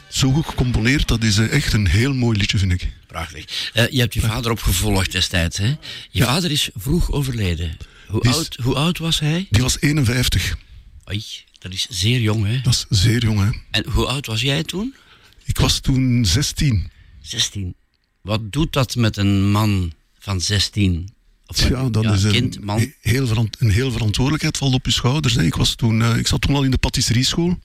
[0.10, 1.08] zo goed gecomponeerd.
[1.08, 2.91] Dat is eh, echt een heel mooi liedje, vind ik.
[3.08, 3.72] Prachtig.
[3.74, 5.76] Eh, je hebt je vader opgevolgd destijds, hè?
[6.10, 7.78] Je vader is vroeg overleden.
[8.08, 9.47] Hoe, is- oud, hoe oud was hij?
[9.49, 10.56] Die was 51.
[11.10, 11.24] Oei,
[11.60, 12.62] dat is zeer jong, hè?
[12.62, 13.49] Dat is zeer jong, hè.
[13.72, 14.95] En hoe oud was jij toen?
[15.45, 16.89] Ik was toen 16.
[17.22, 17.76] 16.
[18.22, 21.10] Wat doet dat met een man van 16?
[21.46, 22.80] Of Ja, dat is een, kind, man.
[22.80, 25.34] he- heel een heel verantwoordelijkheid valt op je schouders.
[25.36, 25.44] Hè.
[25.44, 27.60] Ik, was toen, eh, ik zat toen al in de patisserieschool.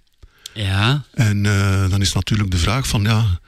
[0.55, 3.41] Ja, En eh, dan is natuurlijk de vraag van, ja,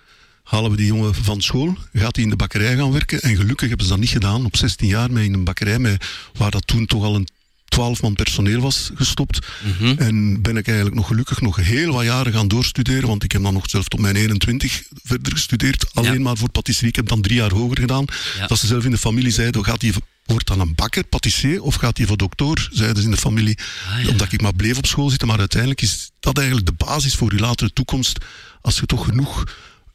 [0.43, 1.77] halen we die jongen van school?
[1.93, 3.21] Gaat hij in de bakkerij gaan werken?
[3.21, 4.45] En gelukkig hebben ze dat niet gedaan.
[4.45, 6.05] Op 16 jaar mee in een bakkerij, met,
[6.35, 7.29] waar dat toen toch al een
[7.69, 9.47] 12 man personeel was gestopt.
[9.79, 9.99] Mhm.
[9.99, 13.09] En ben ik eigenlijk nog gelukkig nog heel wat jaren gaan doorstuderen.
[13.09, 15.95] Want ik heb dan nog zelf tot mijn 21 verder gestudeerd.
[15.95, 16.19] Alleen Ja.
[16.21, 16.89] maar voor patisserie.
[16.89, 18.05] Ik heb dan drie jaar hoger gedaan.
[18.39, 18.47] Ja.
[18.47, 19.93] Dat ze zelf in de familie zeiden, gaat hij
[20.25, 22.69] wordt dan een bakker, patissier, of gaat hij voor dokter?
[22.73, 23.59] Zeiden ze in de familie.
[23.91, 24.09] Ah, ja.
[24.09, 25.29] Omdat ik maar bleef op school zitten.
[25.29, 28.19] Maar uiteindelijk is dat eigenlijk de basis voor je latere toekomst.
[28.61, 29.45] Als je toch genoeg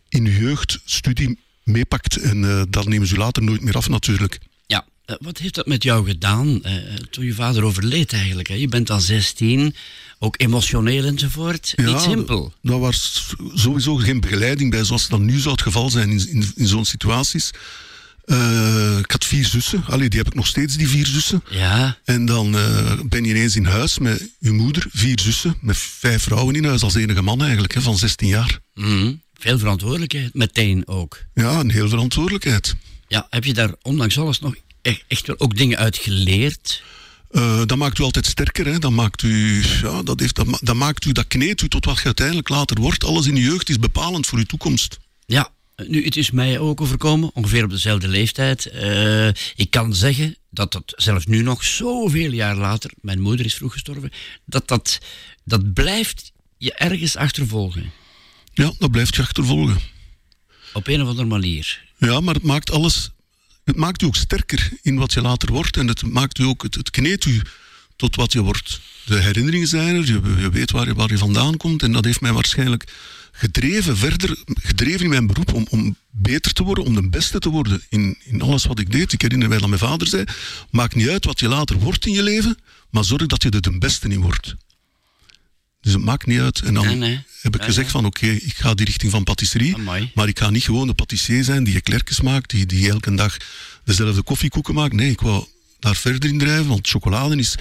[0.10, 2.16] in je jeugd studie meepakt.
[2.18, 4.40] En eh dat nemen ze later nooit meer af natuurlijk.
[5.06, 6.74] Eh, wat heeft dat met jou gedaan eh,
[7.10, 8.48] toen je vader overleed eigenlijk?
[8.48, 8.54] Hè?
[8.54, 9.76] Je bent dan 16,
[10.20, 11.74] ook emotioneel enzovoort.
[11.76, 12.54] Niet simpel.
[12.62, 16.52] Dat was sowieso geen begeleiding bij, zoals dat nu zou het geval zijn in, in,
[16.56, 17.52] in zo'n situaties.
[18.26, 19.84] Eh, ik had vier zussen.
[19.88, 21.44] Allee, die heb ik nog steeds, die vier zussen.
[21.50, 22.52] Ja, En dan
[23.06, 26.82] ben je ineens in huis met je moeder, vier zussen, met vijf vrouwen in huis
[26.84, 28.60] als enige man eigenlijk, hè, van 16 jaar.
[28.74, 29.14] mhm.
[29.34, 31.20] veel verantwoordelijkheid, meteen ook.
[31.34, 32.76] Ja, een heel verantwoordelijkheid.
[33.08, 34.56] Ja, heb je daar ondanks alles nog
[35.08, 36.84] echt, wel ook dingen uit geleerd?
[37.32, 38.66] Eh, dat maakt u altijd sterker.
[38.66, 38.80] Hè?
[38.80, 41.98] Dat, maakt u, ja, dat, heeft, dat, dat maakt u, dat kneedt u tot wat
[41.98, 43.04] je uiteindelijk later wordt.
[43.04, 45.00] Alles in de jeugd is bepalend voor uw toekomst.
[45.26, 48.66] Ja, nu, het is mij ook overkomen, ongeveer op dezelfde leeftijd.
[48.66, 53.56] Eh, ik kan zeggen dat dat zelfs nu nog zoveel jaar later, mijn moeder is
[53.56, 54.12] vroeg gestorven,
[54.46, 55.00] dat dat,
[55.44, 57.92] dat blijft je ergens achtervolgen.
[58.54, 59.80] Ja, dat blijft je achtervolgen.
[60.74, 61.86] Op een of andere manier.
[61.98, 63.12] Ja, maar het maakt alles.
[63.64, 65.78] Het maakt u ook sterker in wat je later wordt.
[65.78, 66.64] En het maakt u ook.
[66.64, 67.42] Het, kneedt u
[67.96, 68.80] tot wat je wordt.
[69.06, 71.84] De herinneringen zijn er, je, je weet waar je, waar je vandaan komt.
[71.84, 72.94] En dat heeft mij waarschijnlijk
[73.32, 77.50] gedreven, verder gedreven in mijn beroep om, om beter te worden, om de beste te
[77.50, 79.14] worden in, in alles wat ik deed.
[79.14, 80.24] Ik herinner mij dat mijn vader zei,
[80.70, 82.58] maakt niet uit wat je later wordt in je leven,
[82.90, 84.56] maar zorg dat je er de beste in wordt.
[85.84, 86.60] Dus het maakt niet uit.
[86.62, 87.24] En dan Nee, nee.
[87.42, 89.76] heb ik gezegd van oké, ik ga die richting van patisserie.
[89.76, 90.12] Amai.
[90.16, 93.38] Maar ik ga niet gewoon de patissier zijn die eclairtjes maakt, die, die elke dag
[93.84, 94.94] dezelfde koffiekoeken maakt.
[94.94, 95.46] Nee, ik wou
[95.80, 97.56] daar verder in drijven, want chocolade is,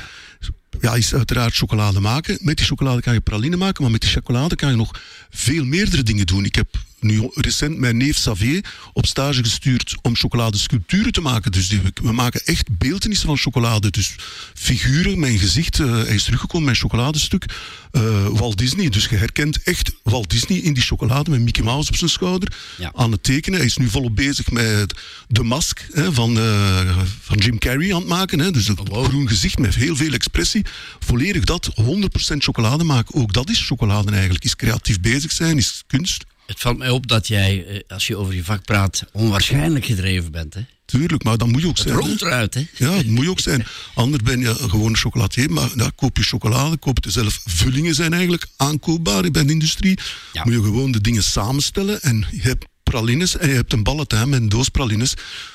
[0.81, 2.39] ja, is uiteraard chocolade maken.
[2.41, 5.01] Met die chocolade kan je praline maken, maar met die chocolade kan je nog
[5.31, 6.45] veel meerdere dingen doen.
[6.45, 6.66] Ik heb
[7.01, 11.53] nu recent mijn neef Xavier op stage gestuurd om chocoladesculpturen te maken.
[11.53, 13.91] Dus die, we maken echt beeldenissen van chocolade.
[13.91, 14.14] Dus
[14.55, 15.81] figuren, mijn gezicht.
[15.81, 17.45] eh, hij is teruggekomen met een chocoladestuk.
[17.91, 18.89] eh, Walt Disney.
[18.89, 22.53] Dus je herkent echt Walt Disney in die chocolade met Mickey Mouse op zijn schouder.
[22.79, 22.93] Ja.
[22.95, 23.59] Aan het tekenen.
[23.59, 24.95] Hij is nu volop bezig met
[25.29, 28.39] de mask hè, van, eh, van Jim Carrey aan het maken.
[28.39, 28.51] Hè.
[28.51, 30.62] Dus een groen gezicht met heel veel expressie.
[30.99, 31.71] Volledig dat.
[31.75, 33.15] 100% chocolade maken.
[33.15, 34.45] Ook dat is chocolade eigenlijk.
[34.45, 36.25] Is creatief bezig zijn, is kunst.
[36.47, 40.33] Het valt mij op dat jij, eh, als je over je vak praat, onwaarschijnlijk gedreven
[40.33, 40.55] bent.
[40.55, 40.61] Hè?
[40.85, 42.17] Tuurlijk, maar dat moet je ook Het zijn.
[42.19, 42.67] eruit, hè?
[42.77, 43.67] Ja, dat moet je ook zijn.
[43.95, 47.41] Anders ben je gewoon een chocolatier, maar ja, koop je chocolade, koop het zelf.
[47.45, 49.99] Vullingen zijn eigenlijk aankoopbaar bij de industrie.
[50.33, 50.45] Ja.
[50.45, 54.29] Moet je gewoon de dingen samenstellen en je hebt pralines en je hebt een balletijn
[54.29, 55.15] met een doos pralines.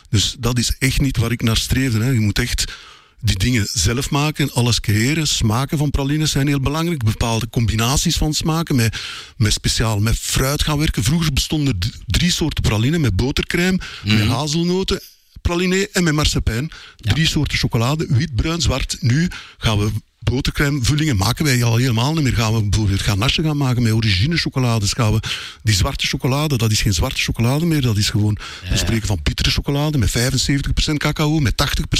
[0.09, 2.03] Dus dat is echt niet waar ik naar streefde.
[2.03, 2.09] Hè.
[2.09, 2.73] Je moet echt
[3.21, 5.27] die dingen zelf maken, alles creëren.
[5.27, 7.03] Smaken van pralines zijn heel belangrijk.
[7.03, 8.75] Bepaalde combinaties van smaken.
[8.75, 9.01] Met,
[9.37, 11.03] met speciaal met fruit gaan werken.
[11.03, 12.97] Vroeger bestonden er drie soorten praline.
[12.97, 15.01] Met botercrème, met hazelnoten
[15.41, 16.71] praline en met marsepein.
[16.95, 18.97] Drie soorten chocolade, wit, bruin, zwart.
[18.99, 19.91] Nu gaan we
[20.29, 22.33] botercremevullingen maken wij al helemaal niet meer.
[22.33, 24.93] Gaan we bijvoorbeeld ganache gaan maken met origine chocolades.
[24.93, 25.19] Gaan we
[25.63, 27.81] die zwarte chocolade, dat is geen zwarte chocolade meer.
[27.81, 28.37] Dat is gewoon,
[28.69, 30.09] we spreken van bittere chocolade met
[30.89, 31.53] 75% cacao, met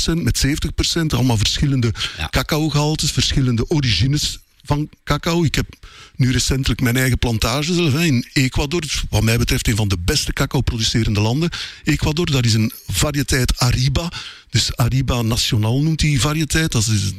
[0.09, 1.13] 80%, met 70%.
[1.13, 2.27] Allemaal verschillende Ja.
[2.29, 5.43] cacaogehaltes, verschillende origines van cacao.
[5.43, 5.67] Ik heb
[6.15, 8.81] nu recentelijk mijn eigen plantage zelf in Ecuador.
[8.81, 11.49] Dus Wat mij betreft een van de beste cacao-producerende landen.
[11.83, 14.11] Ecuador, dat is een variëteit Ariba.
[14.49, 16.71] Dus Ariba Nacional noemt die variëteit.
[16.71, 17.13] Dat is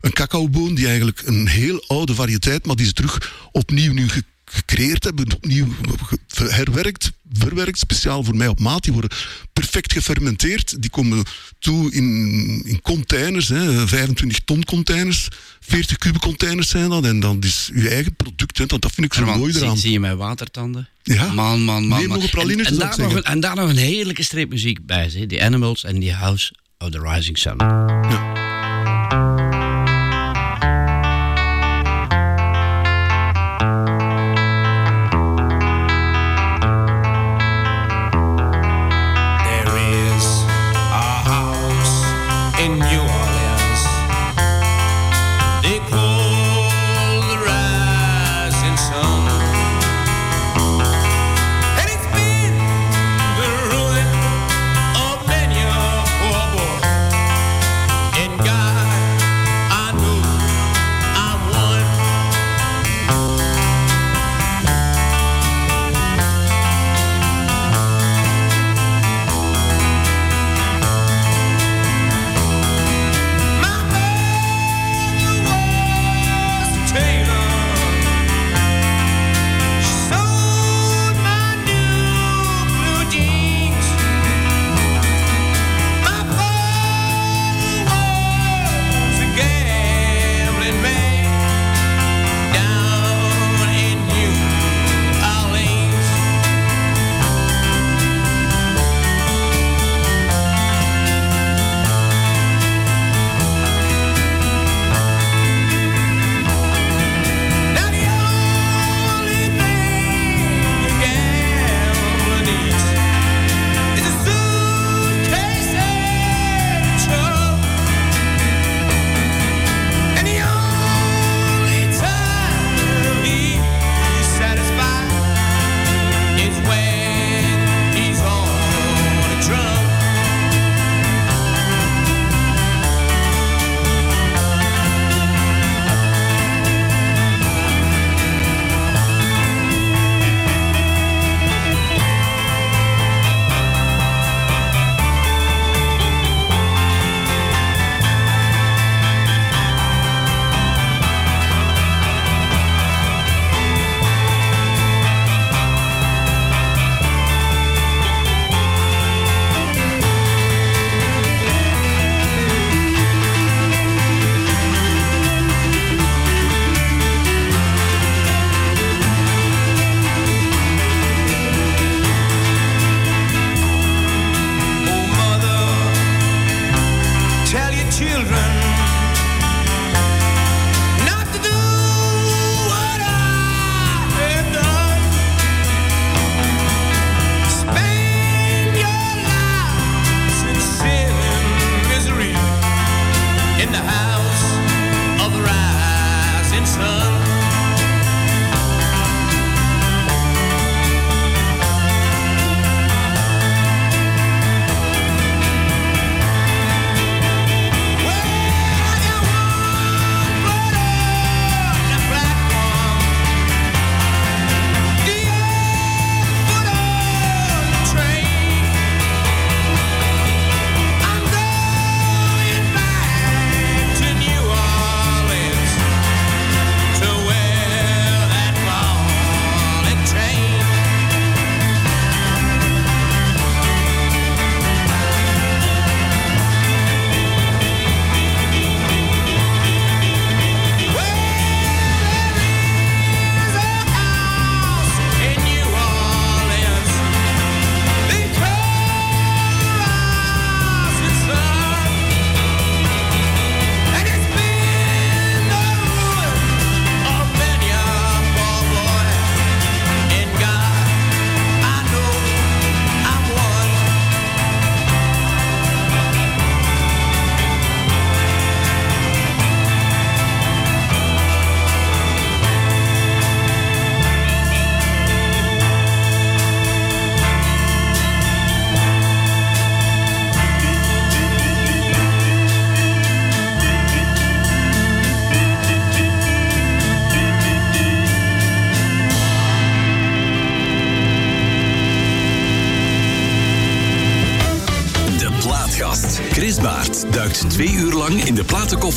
[0.00, 4.08] een, cacaoboon die eigenlijk een heel oude variëteit, maar die ze terug opnieuw nu
[4.52, 5.66] gecreëerd hebben, opnieuw
[6.34, 8.82] herwerkt, verwerkt, speciaal voor mij op maat.
[8.82, 9.10] Die worden
[9.52, 10.82] perfect gefermenteerd.
[10.82, 11.24] Die komen
[11.58, 15.28] toe in, in containers, hè, 25 ton containers,
[15.60, 17.04] 40 kube containers zijn dat.
[17.04, 19.78] En dan is je eigen product, hè, dat, dat vind ik zo mooi eraan.
[19.78, 20.88] zie je mijn watertanden?
[21.02, 21.32] Ja.
[21.32, 22.00] Man, man, man.
[22.00, 23.24] En, en, daar nog een, zeggen.
[23.24, 25.08] en daar nog een heerlijke streepmuziek bij.
[25.10, 25.26] Zeg.
[25.26, 28.39] The Animals and the House of the Rising Sun.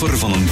[0.03, 0.42] Platenkoffer van een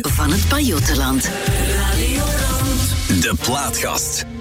[0.00, 1.22] van het Pajottenland.
[3.20, 4.31] De plaatgast.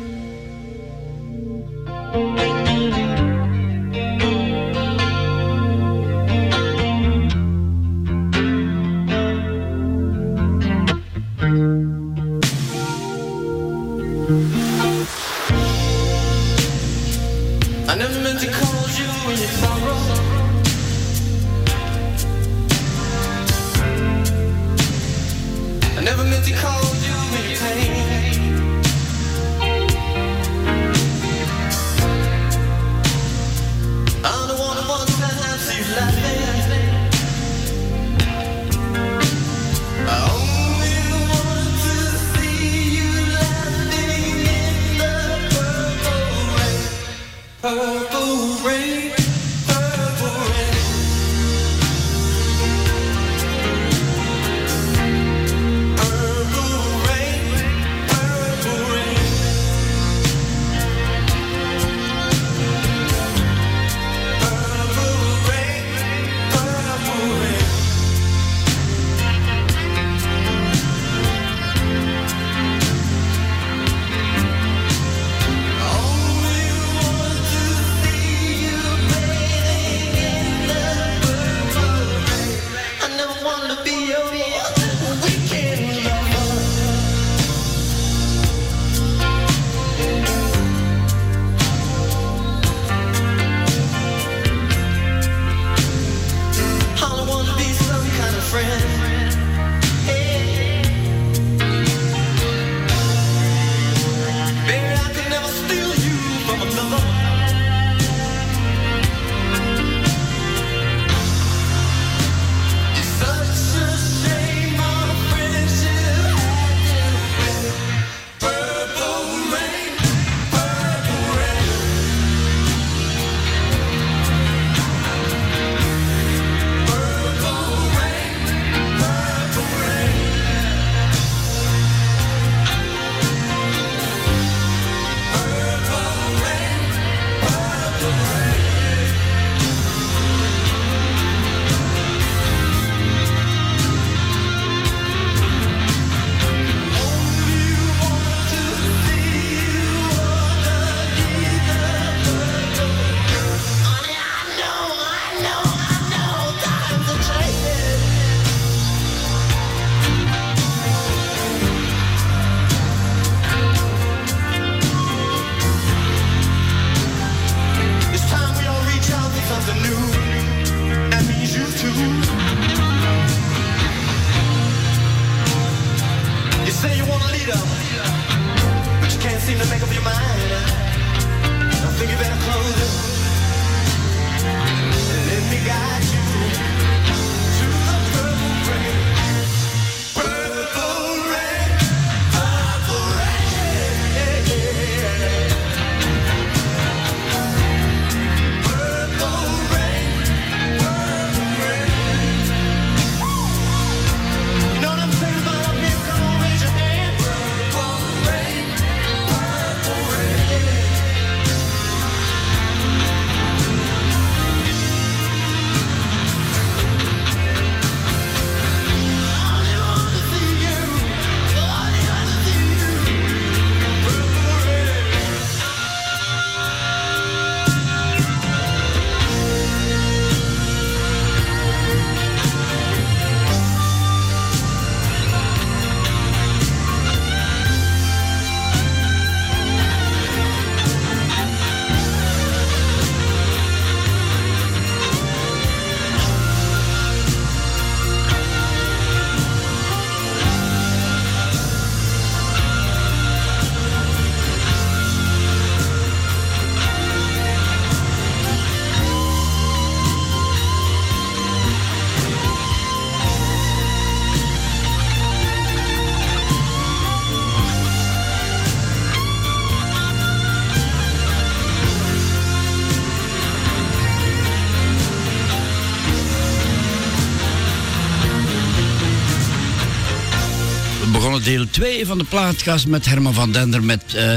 [282.06, 284.34] Deel 2 van de plaatkast met Herman van Dender met eh,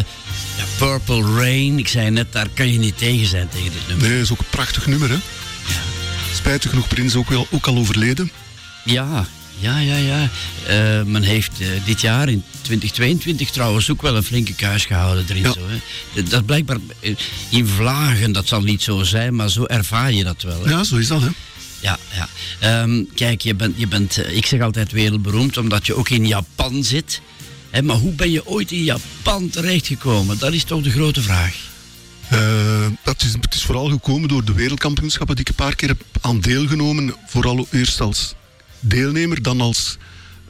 [0.57, 1.79] ja, Purple Rain.
[1.79, 4.09] Ik zei net, daar kan je niet tegen zijn tegen dit nummer.
[4.09, 5.17] Nee, is ook een prachtig nummer, hè?
[6.35, 8.31] Spijtig genoeg, Prins ook, wel, ook al overleden.
[8.85, 9.27] Ja,
[9.59, 10.31] ja, ja, ja.
[10.67, 15.25] Eh, men heeft eh, dit jaar in 2022 trouwens ook wel een flinke kuis gehouden
[15.29, 15.45] erin.
[15.45, 15.61] Zo,
[16.15, 16.23] hè.
[16.23, 16.79] Dat- blijkbaar
[17.49, 20.65] in vlagen, dat zal niet zo zijn, maar zo ervaar je dat wel.
[20.65, 20.71] Hè.
[20.71, 21.29] Ja, zo is dat, hè?
[21.81, 22.29] Ja, ja.
[22.59, 26.85] Ehm, kijk, je bent, je bent, ik zeg altijd wereldberoemd, omdat je ook in Japan
[26.85, 27.21] zit.
[27.83, 30.39] Maar hoe ben je ooit in Japan terechtgekomen?
[30.39, 31.57] Dat is toch de grote vraag.
[32.29, 35.89] Eh, dat is, het is vooral gekomen door de wereldkampioenschappen die ik een paar keer
[35.89, 37.15] heb aan deelgenomen.
[37.27, 38.35] Vooral eerst als
[38.81, 39.97] deelnemer, dan als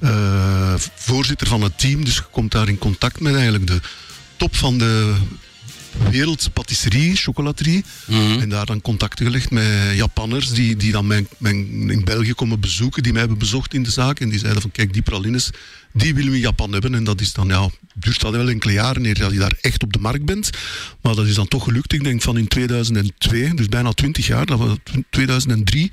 [0.00, 2.04] eh, voorzitter van het team.
[2.04, 3.80] Dus je komt daar in contact met eigenlijk de
[4.36, 5.14] top van de
[6.10, 7.84] wereldpatisserie, chocolaterie.
[8.40, 12.60] En daar dan contacten gelegd met Japanners die, die dan mijn, mijn, in België komen
[12.60, 14.20] bezoeken, die mij hebben bezocht in de zaak.
[14.20, 15.50] En die zeiden van kijk, die pralines,
[15.92, 16.94] die willen we in Japan hebben.
[16.94, 19.82] En dat is dan, ja, duurt dat wel enkele jaren eer dat je daar echt
[19.82, 20.50] op de markt bent.
[21.00, 21.92] Maar dat is dan toch gelukt.
[21.92, 24.80] Ik denk van in 2002, dus bijna 20 jaar, dat we
[25.10, 25.90] 2003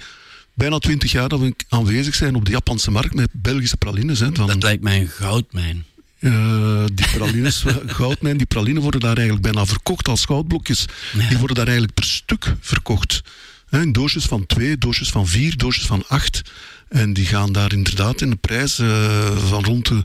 [0.53, 4.19] bijna 20 jaar dat we aanwezig zijn op de Japanse markt met Belgische pralines.
[4.19, 5.85] Hè, van, dat lijkt mij een goudmijn.
[6.21, 7.63] Uh, die pralines,
[7.99, 10.85] goudmijn, die pralinen worden daar eigenlijk bijna verkocht als goudblokjes.
[11.17, 11.27] Ja.
[11.27, 13.21] Die worden daar eigenlijk per stuk verkocht.
[13.69, 16.41] In doosjes van twee, doosjes van vier, doosjes van acht.
[16.89, 20.01] En die gaan daar inderdaad in de prijs uh, van rond de,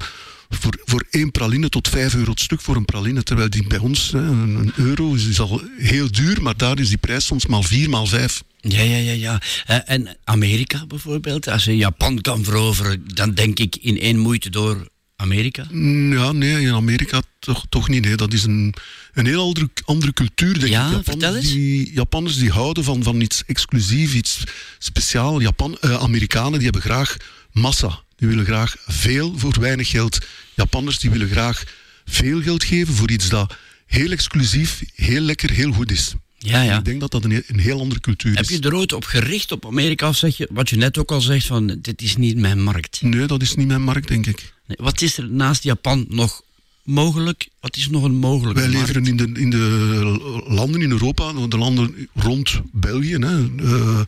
[0.48, 3.22] voor, voor één praline tot vijf euro het stuk voor een praline.
[3.22, 6.88] Terwijl die bij ons, hè, een euro is, is, al heel duur, maar daar is
[6.88, 8.42] die prijs soms maal vier, maal vijf.
[8.60, 9.12] Ja, ja, ja.
[9.12, 9.40] ja.
[9.70, 14.50] Uh, en Amerika bijvoorbeeld, als je Japan kan veroveren, dan denk ik in één moeite
[14.50, 15.66] door Amerika?
[16.10, 18.18] Ja, nee, in Amerika toch, toch niet.
[18.18, 18.74] Dat is een,
[19.12, 20.92] een heel andere, andere cultuur, denk ja, ik.
[20.92, 21.52] Japanners vertel eens.
[21.52, 24.44] Die, Japanners die houden van, van iets exclusief, iets
[24.78, 25.40] speciaal.
[25.40, 27.16] Japan, uh, Amerikanen die hebben graag
[27.52, 28.04] massa.
[28.16, 30.18] Die willen graag veel voor weinig geld.
[30.54, 31.64] Japanners die willen graag
[32.04, 33.56] veel geld geven voor iets dat
[33.86, 36.14] heel exclusief, heel lekker, heel goed is.
[36.38, 36.78] Ja, ja.
[36.78, 38.48] Ik denk dat dat een, een heel andere cultuur Heb is.
[38.48, 41.20] je er ooit op gericht op Amerika of zeg je, wat je net ook al
[41.20, 43.02] zegt, van dit is niet mijn markt?
[43.02, 44.54] Nee, dat is niet mijn markt, denk ik.
[44.66, 46.42] Nee, wat is er naast Japan nog
[46.82, 47.48] mogelijk?
[47.60, 48.86] Wat is nog een mogelijke Wij markt?
[48.86, 54.00] leveren in de, in de landen in Europa, de landen rond België, hè, uh,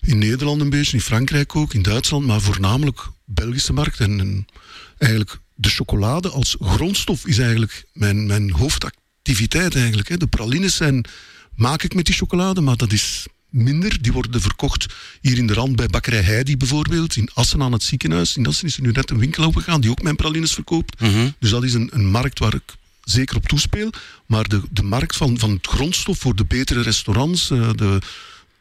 [0.00, 4.00] in Nederland een beetje, in Frankrijk ook, in Duitsland, maar voornamelijk Belgische markt.
[4.00, 4.46] En, en
[4.98, 10.08] eigenlijk de chocolade als grondstof is eigenlijk mijn, mijn hoofdactiviteit eigenlijk.
[10.08, 10.16] Hè.
[10.16, 11.04] De pralines zijn,
[11.54, 14.02] maak ik met die chocolade, maar dat is minder.
[14.02, 14.86] Die worden verkocht
[15.20, 18.36] hier in de rand bij Bakkerij Heidi bijvoorbeeld, in Assen aan het ziekenhuis.
[18.36, 21.00] In Assen is er nu net een winkel opengegaan die ook mijn pralines verkoopt.
[21.00, 21.10] Mhm.
[21.10, 21.34] Mm -hmm.
[21.38, 22.74] Dus dat is een, een markt waar ik
[23.04, 23.90] zeker op toespeel.
[24.26, 27.98] Maar de, de markt van, van het grondstof voor de betere restaurants, uh, de,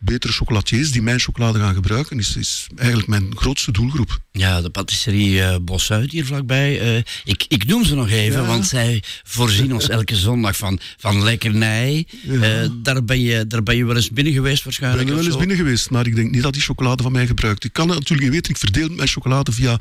[0.04, 4.20] betere chocolatiers die mijn chocolade gaan gebruiken, is, is eigenlijk mijn grootste doelgroep.
[4.32, 6.80] Ja, de patisserie eh Bosuit hier vlakbij.
[6.80, 8.48] eh, ik, ik noem ze nog even, Ja.
[8.48, 12.08] want zij voorzien ons elke zondag van, van lekkernij.
[12.42, 15.04] Eh, daar, ben je, daar ben je wel eens binnen geweest Ik waarschijnlijk.
[15.06, 17.28] ben er wel eens binnen geweest, maar ik denk niet dat die chocolade van mij
[17.28, 17.64] gebruikt.
[17.64, 19.78] Ik kan het natuurlijk niet weten, ik verdeel mijn chocolade via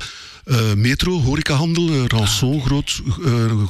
[0.75, 3.01] Metro, horecahandel, uh, Rançon, groot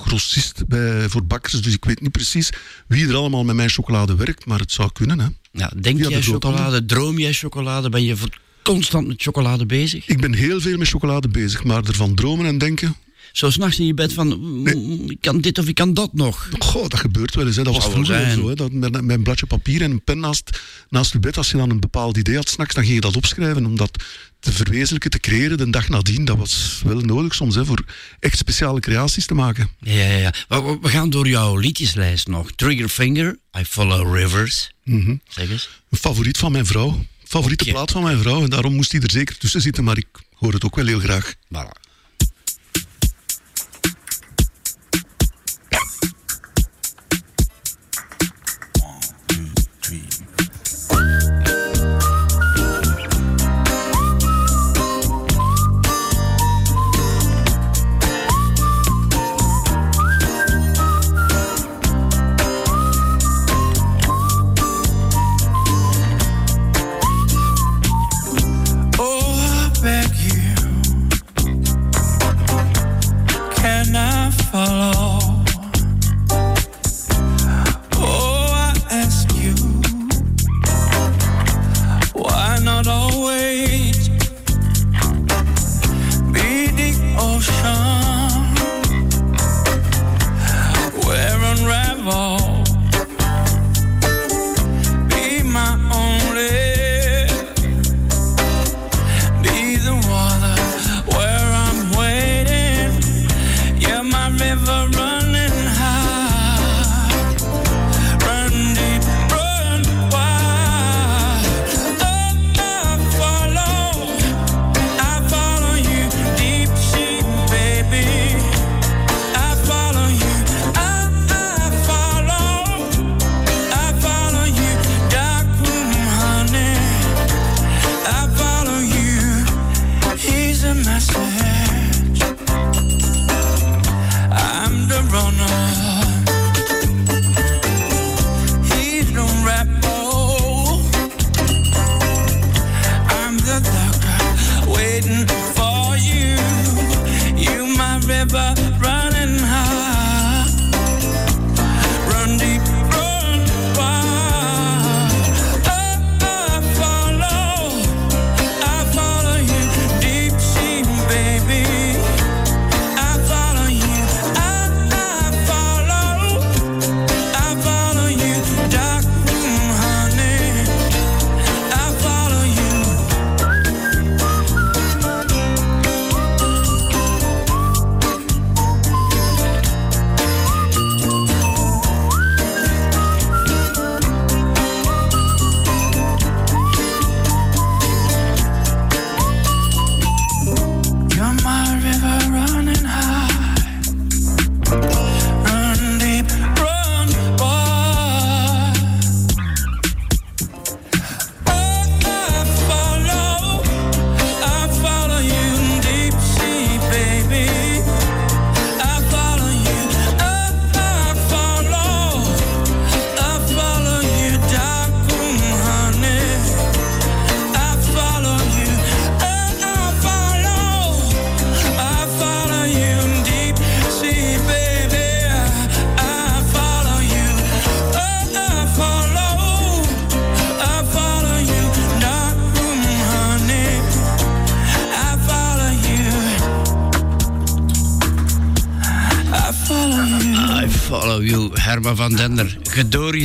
[0.01, 1.61] grossist bij, voor bakkers.
[1.61, 2.49] Dus ik weet niet precies
[2.87, 5.19] wie er allemaal met mijn chocolade werkt, maar het zou kunnen.
[5.19, 5.25] Hè.
[5.51, 7.89] Ja, denk jij de chocolade, droom jij chocolade?
[7.89, 8.15] Ben je
[8.63, 10.07] constant met chocolade bezig?
[10.07, 12.95] Ik ben heel veel met chocolade bezig, maar ervan dromen en denken,
[13.31, 16.49] Zo s'nachts in je bed van, mm, ik kan dit of ik kan dat nog.
[16.59, 17.55] Goh, dat gebeurt wel eens.
[17.55, 17.63] Hè.
[17.63, 18.47] Dat was Zou vroeger zo.
[18.47, 18.55] Hè.
[18.55, 21.37] Dat, met, met een bladje papier en een pen naast, naast je bed.
[21.37, 23.65] Als je dan een bepaald idee had s'nachts, dan ging je dat opschrijven.
[23.65, 24.03] Om dat
[24.41, 26.25] te verwezenlijken, te creëren de dag nadien.
[26.25, 27.83] Dat was wel nodig soms, hè, voor
[28.19, 29.69] echt speciale creaties te maken.
[29.79, 30.33] Ja, ja, ja.
[30.81, 32.51] We, gaan door jouw liedjeslijst nog.
[32.51, 34.71] Triggerfinger, I Follow Rivers.
[34.83, 35.15] Mhm.
[35.27, 35.69] Zeg eens.
[35.89, 37.05] Een favoriet van mijn vrouw.
[37.23, 38.43] Favoriete plaat van mijn vrouw.
[38.43, 39.83] En daarom moest hij er zeker tussen zitten.
[39.83, 41.33] Maar ik hoor het ook wel heel graag.
[41.33, 41.80] Voilà.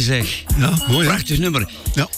[0.06, 0.44] Zeg.
[0.58, 1.12] Ja, mooi hè?
[1.12, 1.70] Prachtig nummer.
[1.94, 2.08] Ja.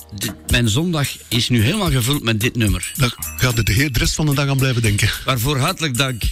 [0.51, 2.93] Mijn zondag is nu helemaal gevuld met dit nummer.
[2.97, 5.10] Daar gaat het de hele de rest van de dag aan blijven denken.
[5.24, 6.23] Waarvoor hartelijk dank.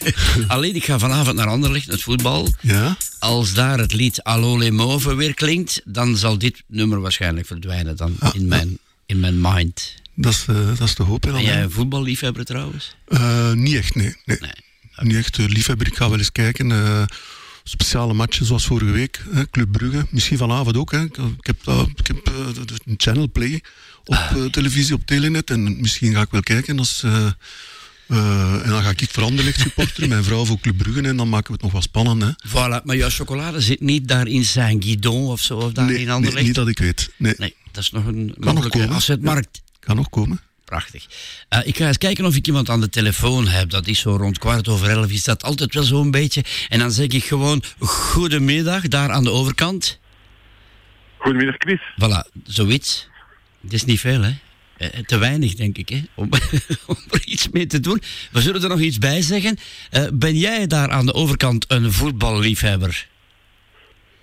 [0.46, 2.54] Alleen, ik ga vanavond naar Anderlecht, het voetbal.
[2.60, 2.96] Ja?
[3.18, 8.16] Als daar het lied Allo Mauves weer klinkt, dan zal dit nummer waarschijnlijk verdwijnen dan
[8.32, 9.94] in, mijn, in mijn mind.
[10.14, 11.24] Dat is, eh, dat is de hoop.
[11.24, 12.96] hè, Ben jij een voetballiefhebber trouwens?
[13.08, 14.16] Eh, niet echt, nee.
[14.24, 14.38] nee.
[14.96, 15.86] Niet echt eh, liefhebber.
[15.86, 16.68] Ik ga wel eens kijken.
[17.64, 20.06] Eh, speciale matchen zoals vorige week, hè, Club Brugge.
[20.10, 20.92] Misschien vanavond ook.
[20.92, 21.02] Hè.
[21.04, 21.16] Ik
[21.46, 23.62] heb, dat- ik heb eh, de- een channel play
[24.04, 25.50] op eh, televisie, op Telenet.
[25.50, 27.02] En misschien ga ik wel kijken als...
[27.02, 27.26] eh,
[28.06, 31.00] eh, en dan ga ik voor Anderlecht supporteren, mijn vrouw voor Club Brugge.
[31.02, 32.22] En dan maken we het nog wat spannend.
[32.22, 32.48] Hè.
[32.48, 36.20] Voilà, maar jouw chocolade zit niet daar in Saint-Guidon of zo, of daar Nee, in
[36.20, 37.10] nee, niet dat ik weet.
[37.16, 38.94] Nee, Nee, dat is nog een nog mogelijke komen.
[38.94, 39.62] afzetmarkt.
[39.78, 40.40] kan nog komen.
[40.72, 41.06] Prachtig.
[41.48, 43.70] Eh, ik ga eens kijken of ik iemand aan de telefoon heb.
[43.70, 45.10] Dat is zo rond kwart over elf.
[45.10, 46.44] Is dat altijd wel zo'n beetje?
[46.68, 50.00] En dan zeg ik gewoon goedemiddag daar aan de overkant.
[51.18, 51.80] Goedemiddag, Chris.
[51.80, 53.08] Voilà, zoiets.
[53.62, 54.32] Het is niet veel, hè?
[54.76, 56.02] Eh, te weinig, denk ik, hè?
[56.14, 56.28] Om,
[56.86, 58.02] om er iets mee te doen.
[58.30, 59.58] We zullen er nog iets bij zeggen.
[59.90, 63.06] Eh, ben jij daar aan de overkant een voetballiefhebber?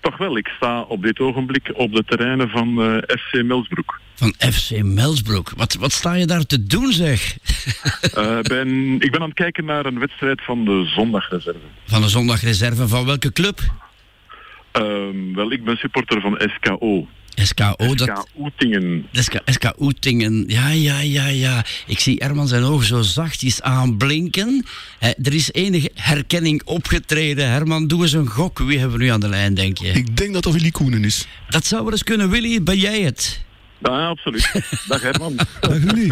[0.02, 4.00] Toch wel, ik sta op dit ogenblik op de terreinen van eh, FC Melsbroek.
[4.16, 5.52] Van FC Melsbroek.
[5.56, 7.22] Wat, wat sta je daar te doen, zeg?
[8.14, 11.60] Eh, ben, ik ben aan het kijken naar een wedstrijd van de zondagreserve.
[11.86, 13.60] Van de zondagreserve van welke club?
[14.72, 17.08] Ehm, wel, ik ben supporter van SKO.
[17.42, 18.08] SKO, dat...
[18.08, 19.06] SK Oetingen.
[19.46, 21.66] SK, Oetingen, ja, ja, ja, ja.
[21.88, 24.66] Ik zie Herman zijn ogen zo zachtjes aanblinken.
[25.00, 27.50] Er is enige herkenning opgetreden.
[27.50, 28.60] Herman, doe eens een gok.
[28.60, 29.88] Wie hebben we nu aan de lijn, denk je?
[29.88, 31.28] Ik denk dat dat Willy Koenen is.
[31.50, 32.30] Dat zou wel eens kunnen.
[32.30, 33.48] Willy, ben jij het?
[33.82, 34.52] Ja, absoluut.
[34.88, 35.36] Dag Herman.
[35.60, 36.12] Dag Willy.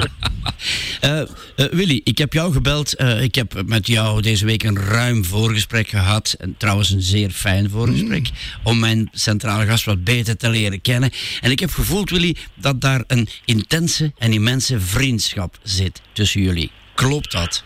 [1.02, 2.96] Eh, eh, Willy, ik heb jou gebeld.
[2.96, 6.36] Eh, ik heb met jou deze week een ruim voorgesprek gehad.
[6.40, 8.30] En trouwens een zeer fijn voorgesprek.
[8.64, 11.10] Om mijn centrale gast wat beter te leren kennen.
[11.42, 16.72] En ik heb gevoeld, Willy, dat daar een intense en immense vriendschap zit tussen jullie.
[16.94, 17.64] Klopt dat?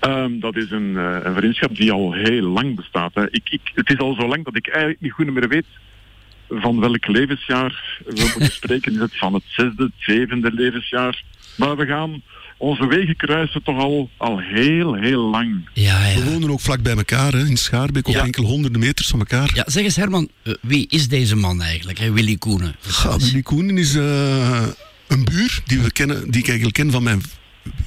[0.00, 3.14] Ehm, dat is een, eh, een vriendschap die al heel lang bestaat.
[3.14, 3.30] Hè.
[3.30, 5.66] Ik, ik, het is al zo lang dat ik eigenlijk niet goed meer weet
[6.48, 8.92] van welk levensjaar we moeten spreken.
[8.92, 11.22] Is het van het zesde, het zevende levensjaar?
[11.56, 12.22] Maar we gaan
[12.56, 15.68] onze wegen kruisen toch al, al heel, heel lang.
[15.72, 18.24] Ja, We wonen ook vlak bij elkaar, hè, in Schaarbeek, op Ja.
[18.24, 19.50] enkele honderden meters van elkaar.
[19.54, 22.12] Ja, zeg eens Herman, eh, wie is deze man eigenlijk, hè?
[22.12, 22.74] Willy Koenen?
[23.18, 24.66] Willy Koenen is eh,
[25.08, 27.22] een buur die, we kennen, die ik eigenlijk ken van mijn...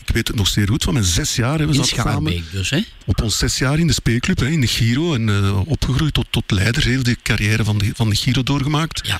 [0.05, 1.59] Ik weet het nog zeer goed, van mijn zes jaar.
[1.59, 1.67] Hè.
[1.67, 2.79] We zaten samen dus, hè?
[3.05, 5.13] op ons zes jaar in de speelclub, hè, in de Giro.
[5.13, 9.07] En eh, opgegroeid tot, tot leider, heel de carrière van de, van de Giro doorgemaakt.
[9.07, 9.19] Ja.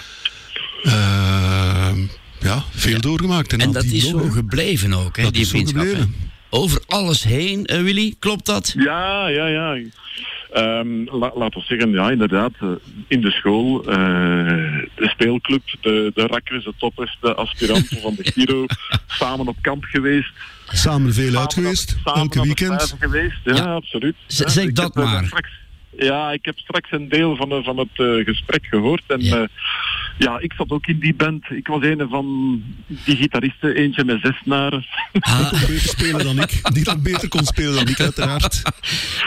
[0.84, 1.98] Eh,
[2.40, 3.54] ja, veel doorgemaakt.
[3.54, 6.08] En, dat die is zo gebleven ook, hè, Dat die is zo vriendschap.
[6.54, 8.74] Over alles heen, eh, Willy, klopt dat?
[8.78, 9.78] Ja, ja, ja.
[10.54, 12.52] Ehm, la- laten we zeggen, ja, inderdaad.
[12.60, 12.68] eh,
[13.08, 13.96] in de school, eh,
[14.96, 18.66] de speelclub, de, de rakkers, de toppers, de aspiranten van de Giro.
[19.08, 20.32] samen op kamp geweest.
[20.68, 22.96] Samen veel uit geweest, samen elke weekend.
[23.00, 23.38] geweest.
[23.44, 23.74] Ja, Ja.
[23.74, 24.16] absoluut.
[24.28, 25.26] Z- Ja, zeg ik dat heb, maar.
[25.26, 25.50] Straks,
[25.98, 29.04] ja, ik heb straks een deel van, van het gesprek gehoord.
[29.08, 29.48] En Ja.
[30.18, 30.40] Ja.
[30.40, 31.50] ik zat ook in die band.
[31.50, 32.26] Ik was een van
[32.88, 34.86] die gitaristen, eentje met zes snaren.
[35.20, 36.74] Ah, kon beter spelen dan ik.
[36.74, 38.62] Die dat beter kon spelen dan ik, uiteraard.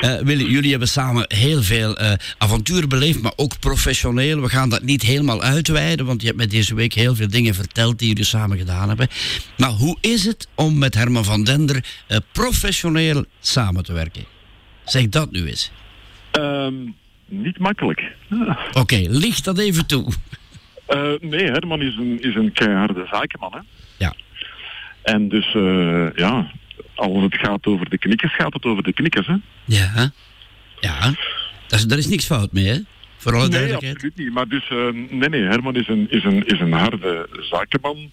[0.01, 4.41] eh, Willy, jullie hebben samen heel veel eh, avonturen beleefd, maar ook professioneel.
[4.41, 7.55] We gaan dat niet helemaal uitweiden, want je hebt me deze week heel veel dingen
[7.55, 9.09] verteld die jullie samen gedaan hebben.
[9.57, 14.25] Maar hoe is het om met Herman van Dender eh, professioneel samen te werken?
[14.85, 15.71] Zeg dat nu eens.
[16.31, 16.75] Ehm,
[17.29, 18.03] niet makkelijk.
[18.73, 20.13] Oké, licht dat even toe.
[20.87, 23.53] Eh, nee, Herman is een, is een keiharde zakenman.
[23.53, 23.61] Hè?
[23.99, 24.15] Ja.
[25.03, 26.51] En dus, eh, ja,
[26.95, 29.27] als het gaat over de knikkers, gaat het over de knikkers.
[29.27, 29.37] Hè?
[29.65, 30.13] Ja,
[30.81, 31.01] ja.
[31.67, 32.79] Daar is, daar is niks fout mee, hè?
[33.17, 33.95] Voor alle nee, duidelijkheid.
[33.95, 34.33] absoluut niet.
[34.33, 38.11] Maar dus, eh, nee, nee, Herman is een, is, een, is een harde zakenman,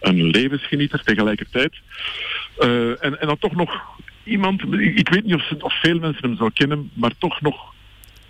[0.00, 1.72] een levensgenieter tegelijkertijd.
[2.58, 3.82] En, en dan toch nog
[4.24, 7.74] iemand, ik weet niet of, of veel mensen hem zou kennen, maar toch nog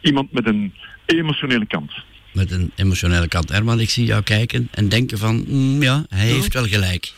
[0.01, 0.75] iemand met een
[1.07, 1.93] emotionele kant.
[2.35, 3.49] Met een emotionele kant.
[3.49, 7.13] Herman, ik zie jou kijken en denken van, mm, ja, hij heeft wel gelijk.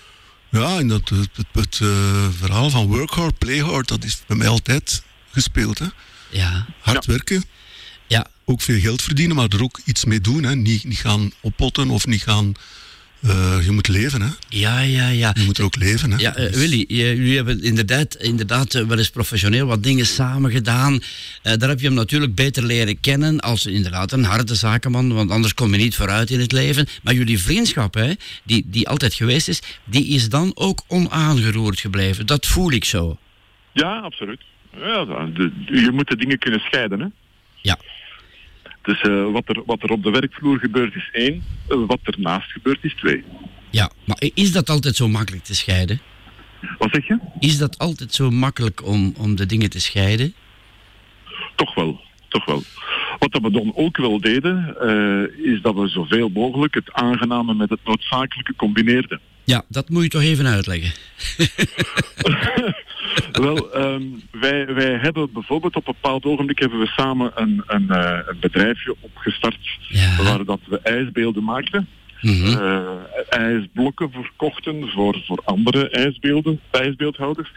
[0.51, 4.23] Ja, en dat, het, het, het, eh, verhaal van work hard, play hard, dat is
[4.27, 5.79] bij mij altijd gespeeld.
[5.79, 5.87] Hè.
[6.31, 7.45] Ja, Hard werken,
[8.07, 10.43] ja, ook veel geld verdienen, maar er ook iets mee doen.
[10.43, 10.57] Hè.
[10.57, 12.53] Niet, niet gaan oppotten of niet gaan...
[13.29, 14.29] eh, je moet leven, hè.
[14.49, 15.09] ja, ja.
[15.09, 15.31] ja.
[15.39, 16.17] Je moet er ook leven, hè.
[16.19, 20.07] Ja, eh, Dus- Willy, je- jullie hebben inderdaad, inderdaad eh, wel eens professioneel wat dingen
[20.07, 21.01] samen gedaan.
[21.43, 25.31] Eh, daar heb je hem natuurlijk beter leren kennen als inderdaad een harde zakenman, want
[25.31, 26.87] anders kom je niet vooruit in het leven.
[27.03, 28.13] Maar jullie vriendschap, hè,
[28.45, 32.27] die, die altijd geweest is, die is dan ook onaangeroerd gebleven.
[32.27, 33.19] Dat voel ik zo.
[33.73, 34.41] Ja, absoluut.
[34.77, 35.33] Ja, de-
[35.67, 37.01] de- je moet de dingen kunnen scheiden.
[37.01, 37.07] Hè?
[37.63, 37.79] Ja.
[38.87, 42.85] Dus eh, wat, er, wat er op de werkvloer gebeurt is één, wat ernaast gebeurt
[42.85, 43.25] is twee.
[43.71, 46.01] Ja, maar is dat altijd zo makkelijk te scheiden?
[46.79, 47.19] Wat zeg je?
[47.39, 50.35] Is dat altijd zo makkelijk om, om de dingen te scheiden?
[51.55, 52.63] Toch wel, toch wel.
[53.19, 57.71] Wat we dan ook wel deden, eh, is dat we zoveel mogelijk het aangename met
[57.71, 59.21] het noodzakelijke combineerden.
[59.45, 60.93] Ja, dat moet je toch even uitleggen.
[63.45, 67.91] Wel, ehm, wij, wij hebben bijvoorbeeld op een bepaald ogenblik hebben we samen een, een,
[67.91, 69.79] eh, een bedrijfje opgestart
[70.23, 71.89] waar dat we ijsbeelden maakten.
[72.21, 72.47] Mhm.
[72.47, 72.81] Eh,
[73.29, 77.53] ijsblokken verkochten voor, voor andere ijsbeelden, ijsbeeldhouders.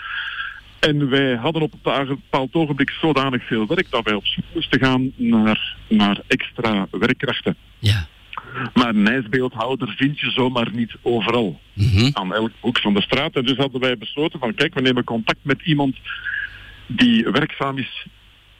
[0.79, 4.79] En wij hadden op een bepaald ogenblik zodanig veel werk dat wij op zoek moesten
[4.79, 7.55] gaan naar, naar extra werkkrachten.
[7.79, 8.07] Ja.
[8.73, 11.59] Maar een ijsbeeldhouder vind je zomaar niet overal.
[11.73, 12.09] Mhm.
[12.13, 13.35] Aan elk hoek van de straat.
[13.35, 15.95] En dus hadden wij besloten van kijk, we nemen contact met iemand
[16.87, 18.07] die werkzaam is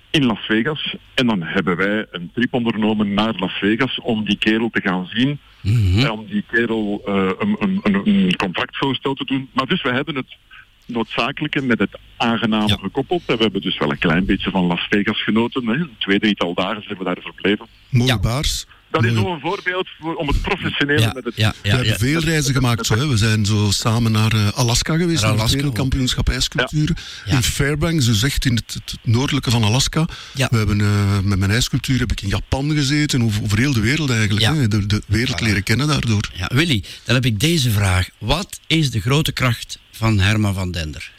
[0.09, 0.95] in Las Vegas.
[1.13, 5.07] En dan hebben wij een trip ondernomen naar Las Vegas om die kerel te gaan
[5.13, 5.39] zien.
[5.61, 5.99] Mhm.
[5.99, 9.49] En om die kerel eh, een, een, een, een contractvoorstel te doen.
[9.53, 10.37] Maar dus we hebben het
[10.85, 13.23] noodzakelijke met het aangename gekoppeld.
[13.25, 15.67] En we hebben dus wel een klein beetje van Las Vegas genoten.
[15.67, 15.73] Hè.
[15.73, 17.67] Een twee, drietal dagen zijn we daar verbleven.
[17.89, 18.65] Mooie baars.
[18.91, 19.23] Dat is Mooi.
[19.23, 21.35] zo een voorbeeld voor, om het professionele met het...
[21.35, 22.85] we hebben veel reizen gemaakt.
[22.85, 23.07] Zo, hè.
[23.07, 26.97] We zijn zo samen naar eh, Alaska geweest, Naar naar het Alaska wereldkampioenschap ijscultuur.
[27.25, 30.05] In Fairbanks, dus echt in het, het noordelijke van Alaska.
[30.33, 33.81] We hebben eh, met mijn ijscultuur heb ik in Japan gezeten, over, over heel de
[33.81, 34.45] wereld eigenlijk.
[34.45, 34.67] Hè.
[34.67, 36.29] De, de wereld leren kennen daardoor.
[36.33, 38.09] Ja, Willy, dan heb ik deze vraag.
[38.17, 41.11] Wat is de grote kracht van Herman van Dender?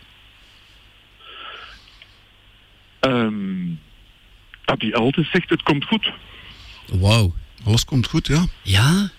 [3.00, 3.34] Ehm,
[4.64, 6.12] dat hij altijd zegt, het komt goed.
[6.86, 7.34] Wauw.
[7.64, 8.44] Alles komt goed, ja.
[8.62, 9.10] Ja?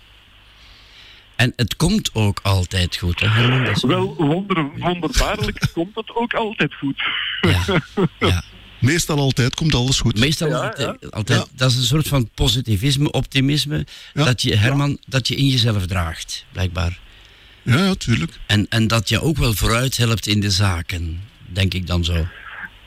[1.35, 3.63] En het komt ook altijd goed, hè Herman?
[3.63, 7.01] Dat is- Wel, wonder, wonderbaarlijk komt het ook altijd goed.
[8.79, 10.19] Meestal altijd komt alles goed.
[10.19, 15.35] Meestal altijd, altijd dat is een soort van positivisme, optimisme, dat je, Herman, dat je
[15.35, 16.99] in jezelf draagt, blijkbaar.
[17.61, 18.39] Ja, ja, tuurlijk.
[18.47, 22.27] En, en dat je ook wel vooruit helpt in de zaken, denk ik dan zo.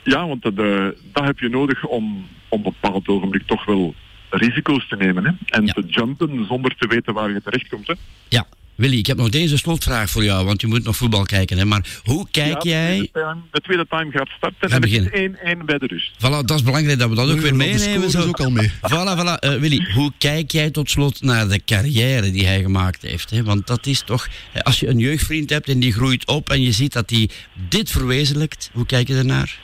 [0.03, 3.95] Ja, want dat, eh, dat heb je nodig om op een bepaald ogenblik toch wel
[4.37, 5.25] risico's te nemen.
[5.25, 5.31] Hè?
[5.45, 7.87] En te jumpen zonder te weten waar je terecht komt.
[7.87, 7.93] Hè?
[8.29, 11.57] Ja, Willy, ik heb nog deze slotvraag voor jou, want je moet nog voetbal kijken.
[11.57, 11.65] Hè?
[11.65, 12.99] Maar hoe kijk Ja, jij...
[12.99, 15.11] De tweede, time, de tweede time gaat starten en het beginnen.
[15.13, 16.11] is 1-1 bij de rust.
[16.17, 17.79] Voilà, dat is belangrijk dat we dat ook weer meenemen.
[17.79, 18.71] score is ook al mee.
[18.91, 19.39] Voilà, voilà.
[19.39, 23.29] Eh, Willy, hoe kijk jij tot slot naar de carrière die hij gemaakt heeft?
[23.29, 23.43] Hè?
[23.43, 26.61] Want dat is toch, eh, als je een jeugdvriend hebt en die groeit op en
[26.61, 27.29] je ziet dat hij
[27.69, 29.59] dit verwezenlijkt, hoe kijk je ernaar?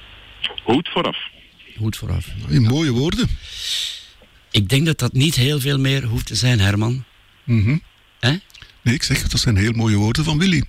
[0.64, 1.18] Hoed vooraf.
[1.76, 2.28] Hoed vooraf.
[2.48, 3.28] In mooie woorden.
[4.52, 7.04] Ik denk dat dat niet heel veel meer hoeft te zijn, Herman.
[7.44, 7.78] Mhm.
[8.20, 8.36] Hè?
[8.82, 10.64] Nee, ik zeg, dat zijn heel mooie woorden van Willy.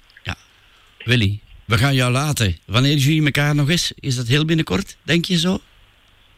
[1.04, 2.56] Willy, we gaan jou laten.
[2.66, 3.92] Wanneer jullie elkaar nog eens?
[3.94, 5.60] Is dat heel binnenkort, denk je zo?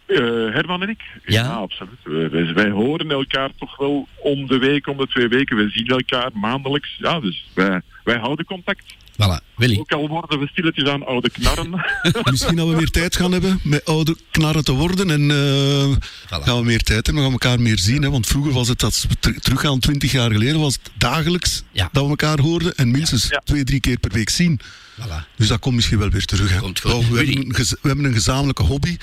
[0.07, 0.19] Eh,
[0.55, 1.03] Herman en ik?
[1.25, 1.49] Ja.
[1.49, 2.55] absoluut.
[2.55, 5.57] Wij horen elkaar toch wel om de week, om de twee weken.
[5.57, 6.97] We zien elkaar maandelijks.
[6.99, 8.95] Ja, dus wij, wij houden contact.
[9.23, 9.79] Voilà, Willy.
[9.79, 11.71] Ook al worden we stilletjes aan oude knarren.
[12.31, 15.11] Misschien dat we meer tijd gaan hebben met oude knarren te worden.
[15.11, 18.03] En eh, gaan we meer tijd hebben, we gaan elkaar meer zien.
[18.03, 18.11] Hè?
[18.11, 22.03] Want vroeger was het, dat we ter- teruggaan, twintig jaar geleden, was het dagelijks dat
[22.05, 22.75] we elkaar hoorden.
[22.77, 24.61] En minstens twee, drie keer per week zien.
[25.01, 25.37] Voilà.
[25.37, 26.51] Dus dat komt misschien wel weer terug.
[26.53, 26.59] Hè?
[26.59, 26.93] Komt goed.
[27.09, 27.27] We, Willy.
[27.33, 28.97] hebben een, gez- we hebben een gezamenlijke hobby.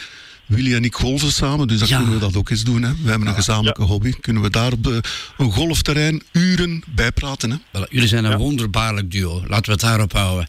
[0.52, 1.98] Willy en ik golven samen, dus dan Ja.
[1.98, 2.84] kunnen we dat ook eens doen.
[2.84, 2.92] Hè?
[3.04, 4.12] We hebben een gezamenlijke hobby.
[4.22, 5.04] Kunnen we daar op de,
[5.38, 7.52] een golfterrein uren bij praten.
[7.52, 7.80] Hè?
[7.90, 9.44] Jullie zijn een wonderbaarlijk duo.
[9.48, 10.48] Laten we het daarop houden.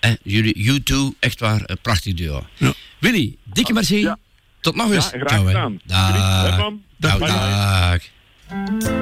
[0.00, 2.46] Eh, jullie, you two, echt waar, een prachtig duo.
[2.98, 4.12] Willy, dikke merci.
[4.60, 5.10] Tot nog eens.
[5.12, 5.80] Ja, graag gedaan.
[5.84, 6.72] Dag.
[6.98, 9.01] Dag, dag.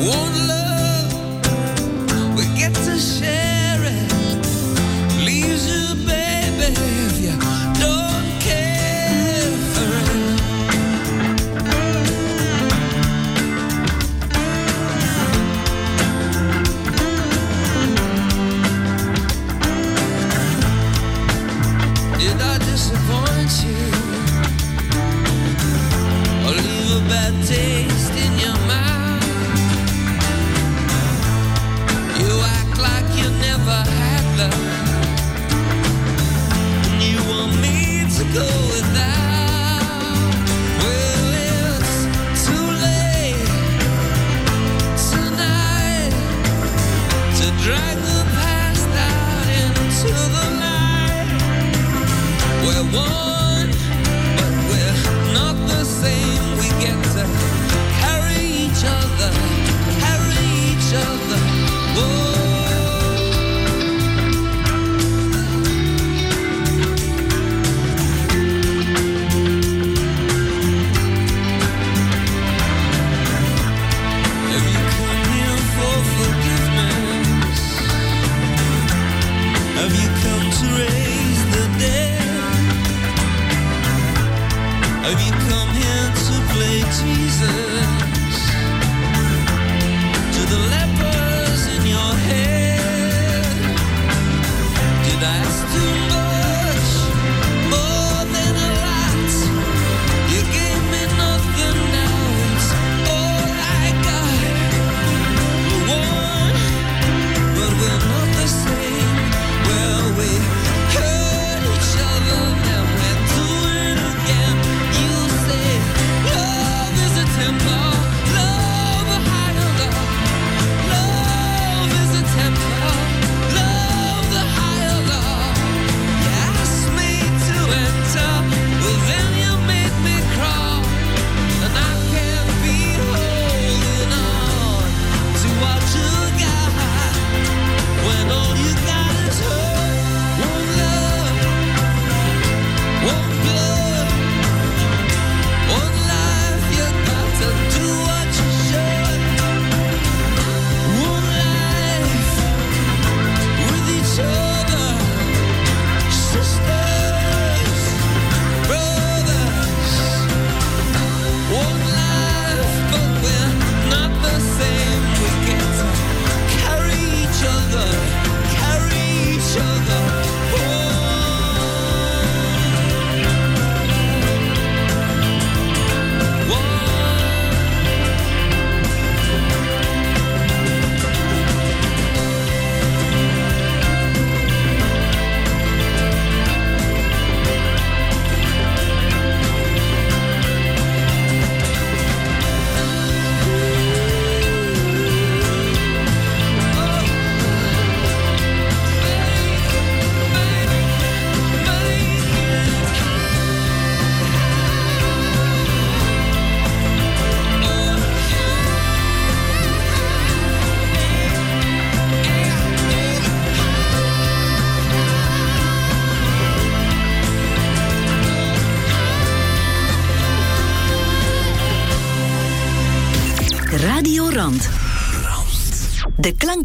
[0.00, 0.49] One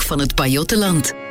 [0.06, 1.25] van het Pajottenland.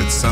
[0.00, 0.27] it's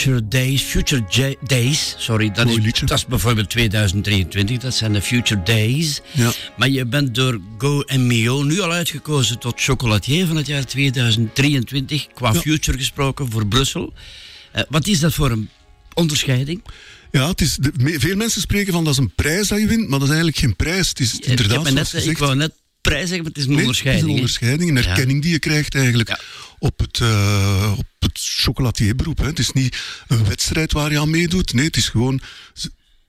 [0.00, 0.62] Future Days.
[0.62, 4.58] Future J- Days, sorry, dat is, dat is bijvoorbeeld 2023.
[4.58, 6.00] Dat zijn de Future Days.
[6.12, 6.32] Ja.
[6.56, 12.06] Maar je bent door Go Mio nu al uitgekozen tot chocolatier van het jaar 2023.
[12.14, 13.92] Qua Future gesproken voor Brussel.
[14.52, 15.48] Eh, wat is dat voor een
[15.94, 16.62] onderscheiding?
[17.10, 19.80] Ja, het is de- veel mensen spreken van dat is een prijs dat je wint,
[19.88, 20.88] maar dat is eigenlijk geen prijs.
[20.88, 23.44] Het is ik, inderdaad heb me net, ik wou net prijs zeggen, maar het is
[23.44, 24.02] een Nee, onderscheiding.
[24.02, 26.20] Het is een onderscheiding, een erkenning die je krijgt eigenlijk
[26.58, 29.18] op, het, eh, op het chocolatierberoep.
[29.18, 29.26] Hè.
[29.26, 29.76] Het is niet
[30.08, 31.52] een wedstrijd waar je aan meedoet.
[31.52, 32.20] Nee, het is gewoon...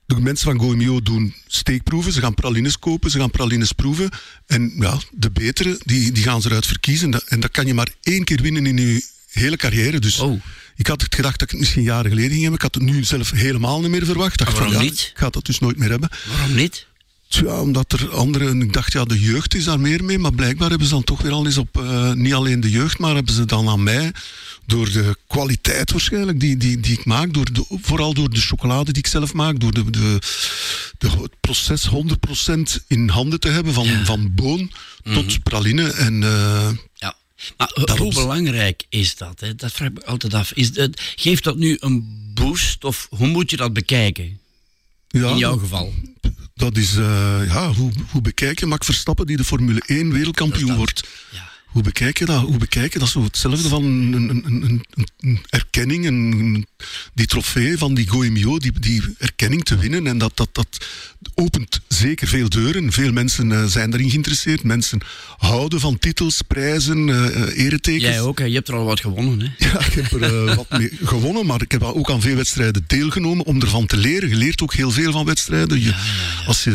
[0.06, 2.12] De mensen van Goemio doen steekproeven.
[2.12, 4.10] Ze gaan pralines kopen, ze gaan pralines proeven.
[4.46, 7.22] En ja, de betere, die, die gaan ze eruit verkiezen.
[7.28, 9.98] En dat kan je maar één keer winnen in je hele carrière.
[9.98, 10.40] Dus Oh.
[10.76, 12.58] ik had het gedacht dat ik het misschien jaren geleden ging hebben.
[12.58, 14.32] Ik had het nu zelf helemaal niet meer verwacht.
[14.32, 15.00] Ik dacht waarom van, ja, niet?
[15.00, 16.08] Ik ga dat dus nooit meer hebben.
[16.28, 16.86] Waarom niet?
[17.32, 20.68] Tja, omdat er anderen, ik dacht ja, de jeugd is daar meer mee, maar blijkbaar
[20.68, 23.34] hebben ze dan toch weer al eens op, eh, niet alleen de jeugd, maar hebben
[23.34, 24.12] ze dan aan mij
[24.66, 27.32] door de kwaliteit waarschijnlijk die, die, die ik maak.
[27.34, 29.60] Door de, vooral door de chocolade die ik zelf maak.
[29.60, 30.18] Door de, de,
[30.98, 33.72] de, het proces 100% in handen te hebben.
[33.74, 34.70] Van, van boon
[35.02, 35.90] tot praline.
[35.92, 37.14] En, eh, Ja.
[37.56, 39.40] Maar ho- hoe belangrijk is dat?
[39.40, 39.54] Hè?
[39.54, 40.52] Dat vraag ik me altijd af.
[40.52, 40.70] Is
[41.16, 44.38] geeft dat nu een boost of hoe moet je dat bekijken?
[45.08, 45.92] Ja, In jouw geval.
[46.54, 50.76] Dat is, eh, ja, hoe, hoe bekijk je Max Verstappen die de Formule 1 wereldkampioen
[50.76, 51.08] wordt?
[51.72, 52.40] Hoe bekijk je dat?
[52.40, 53.08] Hoe bekijk je dat?
[53.08, 56.66] Zo hetzelfde van een, een, een, een, een erkenning, een,
[57.14, 60.06] die trofee van die Goemio, die, die erkenning te winnen.
[60.06, 60.80] En dat, dat, dat
[61.34, 62.92] opent zeker veel deuren.
[62.92, 64.62] Veel mensen eh, zijn daarin geïnteresseerd.
[64.62, 65.00] Mensen
[65.36, 68.02] houden van titels, prijzen, eh, eretekens.
[68.02, 68.44] Jij ook, hè?
[68.44, 69.40] je hebt er al wat gewonnen.
[69.40, 69.66] Hè?
[69.66, 73.46] Ja, ik heb er wat mee gewonnen, maar ik heb ook aan veel wedstrijden deelgenomen
[73.46, 74.28] om ervan te leren.
[74.28, 75.80] Je leert ook heel veel van wedstrijden.
[75.80, 75.94] Je,
[76.46, 76.70] Als je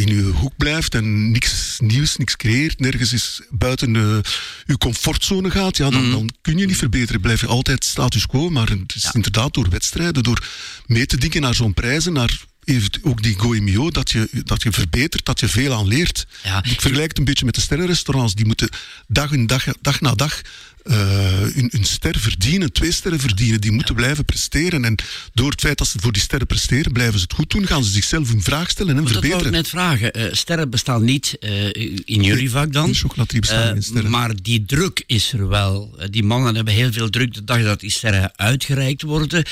[0.00, 4.18] in je hoek blijft en niks nieuws, niks creëert, nergens is buiten eh,
[4.66, 7.20] je comfortzone gaat, ja, dan, dan kun je niet verbeteren.
[7.20, 10.46] Blijf je altijd status quo, maar het is inderdaad door wedstrijden, door
[10.86, 12.40] mee te denken naar zo'n prijzen, naar
[12.70, 16.26] even ook die Goemio, dat je, dat je verbetert, dat je veel aan leert.
[16.62, 18.34] Ik vergelijk het een beetje met de sterrenrestaurants.
[18.34, 18.68] Die moeten
[19.06, 20.40] dag, en dag, dag na dag
[20.84, 20.96] eh,
[21.38, 23.60] hun, hun ster verdienen, twee sterren verdienen.
[23.60, 24.84] Die moeten blijven presteren.
[24.84, 24.94] En
[25.34, 27.84] door het feit dat ze voor die sterren presteren, blijven ze het goed doen, gaan
[27.84, 29.52] ze zichzelf een vraag stellen en Want dat ik verbeteren.
[29.58, 30.12] net vragen.
[30.12, 31.64] Eh, sterren bestaan niet eh,
[32.04, 32.94] in jullie vak dan.
[32.94, 34.10] chocolaterie bestaan Eh, geen sterren.
[34.10, 35.94] Maar die druk is er wel.
[35.98, 39.44] Eh, die mannen hebben heel veel druk de dag dat die sterren uitgereikt worden.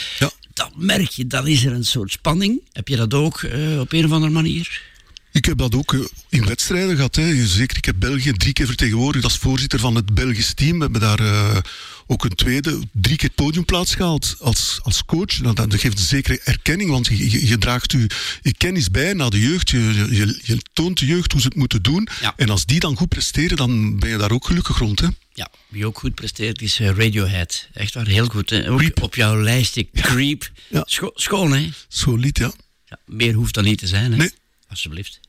[0.59, 2.60] Dat merk je, dan is er een soort spanning.
[2.72, 4.82] Heb je dat ook eh, op een of andere manier?
[5.39, 7.15] Ik heb dat ook eh, in wedstrijden gehad.
[7.16, 7.47] Hè.
[7.47, 10.77] Zeker, ik heb België drie keer vertegenwoordigd als voorzitter van het Belgisch team.
[10.77, 11.56] We hebben daar eh,
[12.06, 15.39] ook een tweede, drie keer podiumplaats gehaald als, als coach.
[15.40, 18.10] Nou, dat, geeft een zekere erkenning, want je, je, je draagt je,
[18.43, 19.70] je kennis bij naar de jeugd.
[19.70, 22.09] Je, je, je- je toont de jeugd hoe ze het moeten doen.
[22.36, 25.01] En als die dan goed presteren, dan ben je daar ook gelukkig rond.
[25.01, 25.06] Hè.
[25.32, 27.69] Ja, wie ook goed presteert is eh, Radiohead.
[27.73, 28.51] Echt waar, heel goed.
[28.51, 28.70] hè.
[28.70, 30.51] Ook op jouw lijstje Creep.
[30.85, 31.69] Scho- schoon, hè?
[31.89, 32.52] Solid, ja.
[32.86, 32.98] ja.
[33.06, 34.16] Meer hoeft dat niet te zijn, hè?
[34.16, 34.31] Nee.
[34.69, 35.20] Alsjeblieft.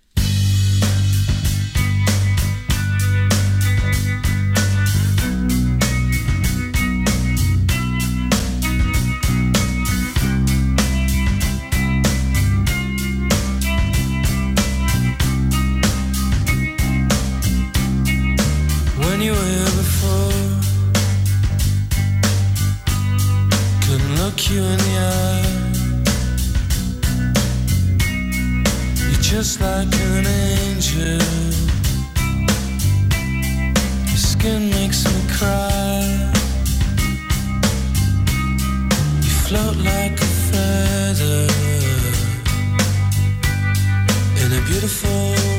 [19.20, 20.32] When before.
[23.84, 25.60] Couldn't look you in the eye.
[29.10, 31.20] You're just like an angel.
[34.08, 36.32] Your skin makes me cry.
[39.24, 41.48] You float like a feather
[44.42, 45.59] in a beautiful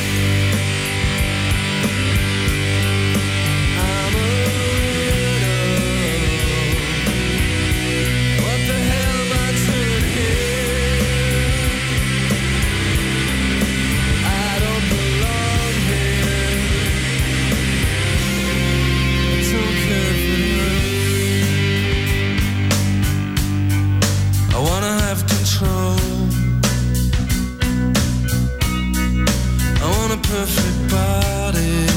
[30.31, 31.87] Perfect body.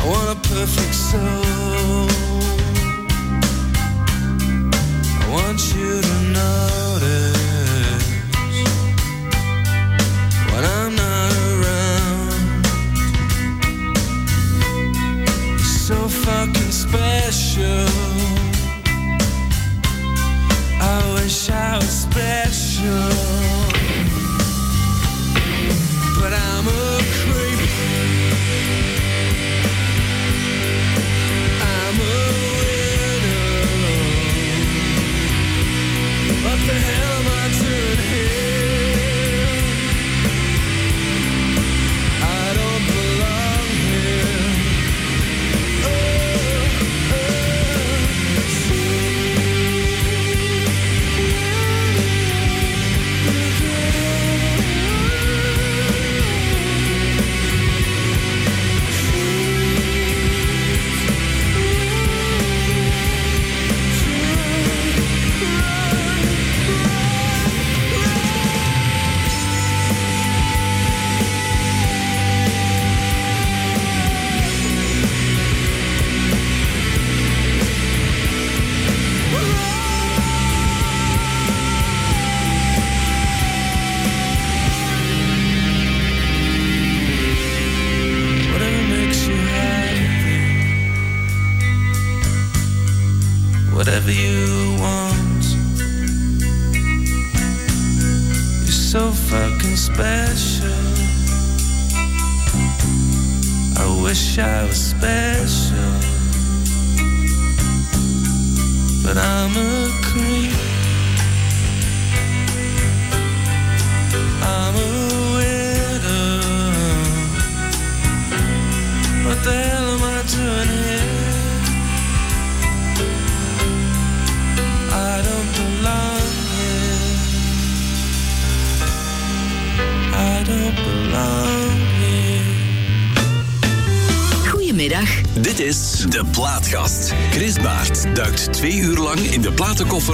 [0.00, 2.08] I want a perfect soul.
[5.20, 8.06] I want you to notice
[10.50, 12.64] when I'm not around.
[15.58, 17.86] You're so fucking special.
[20.80, 23.67] I wish I was special.
[36.60, 37.17] up the hell?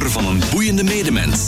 [0.03, 1.44] Van een boeiende medemens.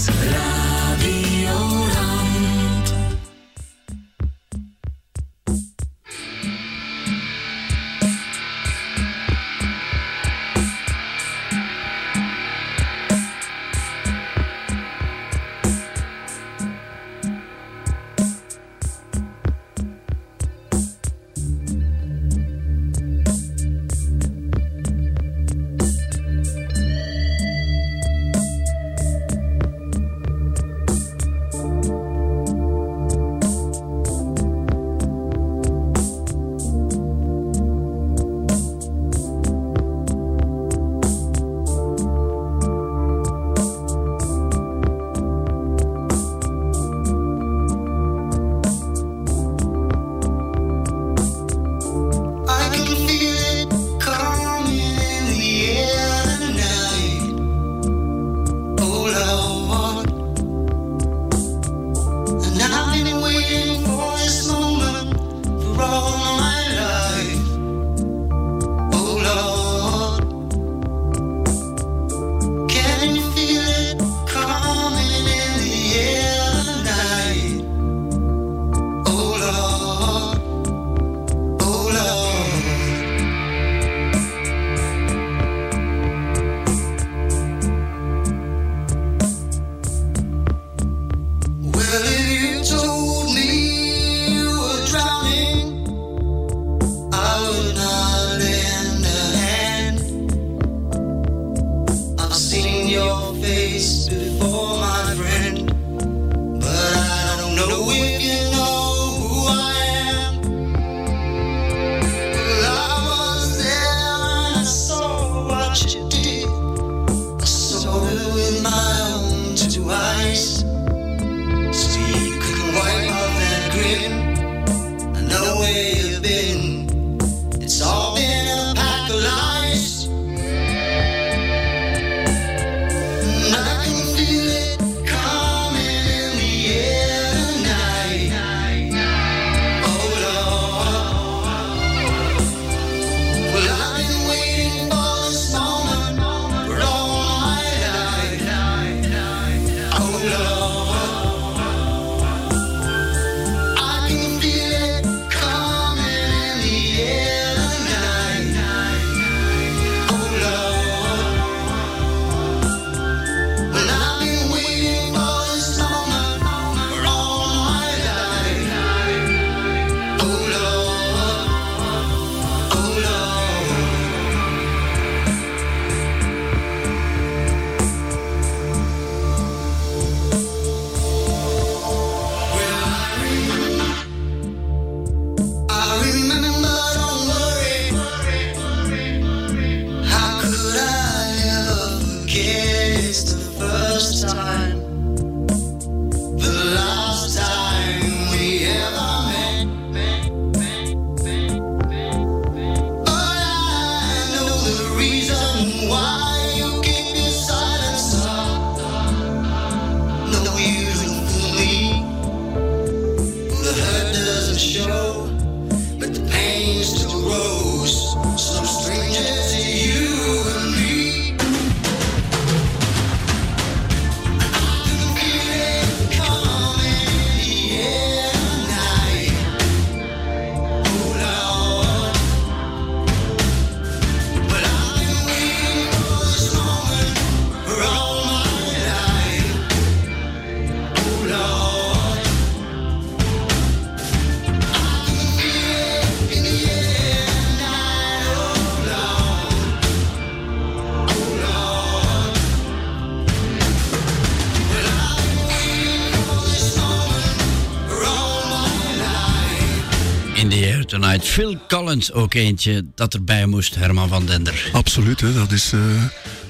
[261.27, 261.59] Tonight.
[261.69, 264.69] Phil Collins ook eentje dat erbij moest, Herman van Dender.
[264.73, 265.33] Absoluut, hè.
[265.33, 265.81] dat is eh,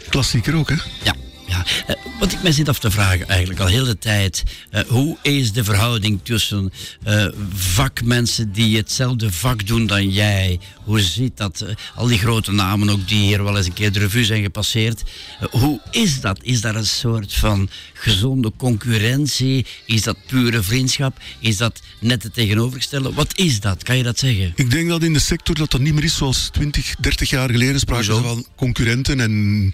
[0.09, 0.69] klassieker ook.
[0.69, 0.75] Hè.
[1.05, 1.15] Ja.
[1.47, 4.43] Ja, eh, wat ik mij zit af te vragen eigenlijk al heel de tijd.
[4.71, 6.73] eh, hoe is de verhouding tussen
[7.03, 10.61] eh, vakmensen die hetzelfde vak doen dan jij?
[10.85, 11.61] Hoe zit dat?
[11.61, 14.43] eh, al die grote namen ook die hier wel eens een keer de revue zijn
[14.43, 15.03] gepasseerd.
[15.51, 16.39] Hoe is dat?
[16.43, 19.67] Is daar een soort van gezonde concurrentie?
[19.85, 21.19] Is dat pure vriendschap?
[21.39, 23.13] Is dat net het tegenovergestelde?
[23.13, 23.83] Wat is dat?
[23.83, 24.53] Kan je dat zeggen?
[24.55, 27.51] Ik denk dat in de sector dat dat niet meer is zoals 20, 30 jaar
[27.51, 29.73] geleden spraken ze van concurrenten en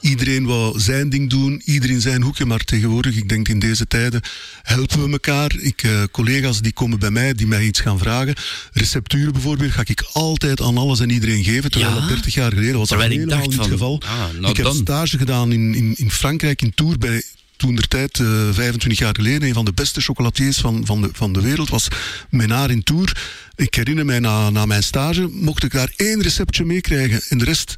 [0.00, 2.44] iedereen wou zijn ding doen, iedereen zijn hoekje.
[2.44, 4.20] Maar tegenwoordig, ik denk in deze tijden,
[4.62, 5.54] helpen we elkaar.
[5.58, 8.34] Ik, eh, collega's die komen bij mij, die mij iets gaan vragen.
[8.72, 11.70] Recepturen bijvoorbeeld, ga ik altijd aan alles en iedereen geven.
[11.70, 12.00] Terwijl Ja?
[12.00, 14.02] dat 30 jaar geleden was dat helemaal niet het van, geval.
[14.06, 14.74] ah, nou ik heb dan.
[14.76, 17.22] stage gedaan in, in, in Frankrijk, in Tours, bij
[17.56, 21.08] toen der tijd, eh, 25 jaar geleden, een van de beste chocolatiers van, van, de,
[21.12, 21.88] van de wereld was
[22.30, 23.12] Menard in Tours.
[23.54, 27.44] Ik herinner mij, na, na mijn stage mocht ik daar één receptje meekrijgen en de
[27.44, 27.74] rest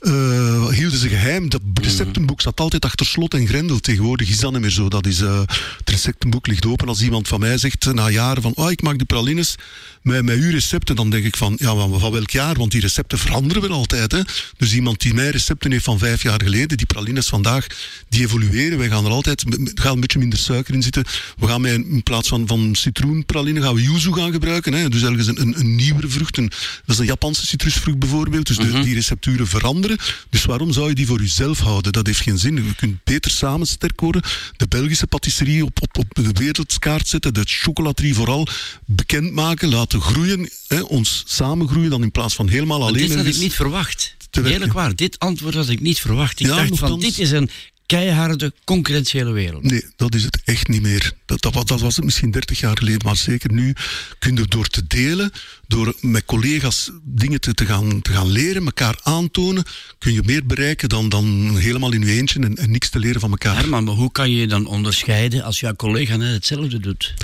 [0.00, 1.48] eh, hielden ze geheim.
[1.48, 3.78] Dat receptenboek zat altijd achter slot en grendel.
[3.78, 4.88] Tegenwoordig is dat niet meer zo.
[4.88, 5.42] Dat is, eh,
[5.90, 6.88] het receptenboek ligt open.
[6.88, 9.54] Als iemand van mij zegt eh, na jaren van oh, ik maak die pralines
[10.02, 12.54] met, met uw recepten, dan denk ik van ja, maar van welk jaar?
[12.54, 14.12] Want die recepten veranderen wel altijd.
[14.12, 14.20] Hè?
[14.56, 17.66] Dus iemand die mij recepten heeft van vijf jaar geleden, die pralines vandaag,
[18.08, 18.78] die evolueren.
[18.78, 21.04] Wij gaan er altijd, er gaat een beetje minder suiker in zitten.
[21.38, 24.72] We gaan met, in plaats van, van citroenpraline gaan we yuzu gaan gebruiken.
[24.72, 24.88] Hè?
[24.88, 26.36] Dus ergens een, een, een nieuwere vrucht.
[26.36, 26.48] Een,
[26.84, 28.46] dat is een Japanse citrusvrucht bijvoorbeeld.
[28.46, 29.98] Dus de- die recepturen veranderen.
[30.30, 31.92] Dus waarom zou je die voor jezelf houden?
[31.92, 32.54] Dat heeft geen zin.
[32.54, 34.22] Je kunt beter samen sterk worden.
[34.56, 37.34] De Belgische patisserie op, op, op de wereldkaart zetten.
[37.34, 38.46] De chocolaterie vooral
[38.84, 39.68] bekendmaken.
[39.68, 40.50] Laten groeien.
[40.66, 40.80] Hè?
[40.80, 44.16] Ons samen groeien dan in plaats van helemaal Maar alleen dit had ik niet verwacht.
[44.30, 46.40] Eerlijk waar, dit antwoord had ik niet verwacht.
[46.40, 47.50] Ik Ja, dacht van, dit is een
[47.90, 49.62] keiharde concurrentiële wereld.
[49.62, 51.12] Nee, dat is het echt niet meer.
[51.26, 53.74] Dat, dat, dat was het misschien 30 jaar geleden, maar zeker nu
[54.18, 55.32] kun je door te delen,
[55.66, 59.64] door met collega's dingen te, te, gaan, te gaan leren, elkaar aantonen,
[59.98, 63.20] kun je meer bereiken dan, dan helemaal in je eentje en, en niks te leren
[63.20, 63.56] van elkaar.
[63.56, 67.14] Herman, maar hoe kan je je dan onderscheiden als jouw collega net hetzelfde doet?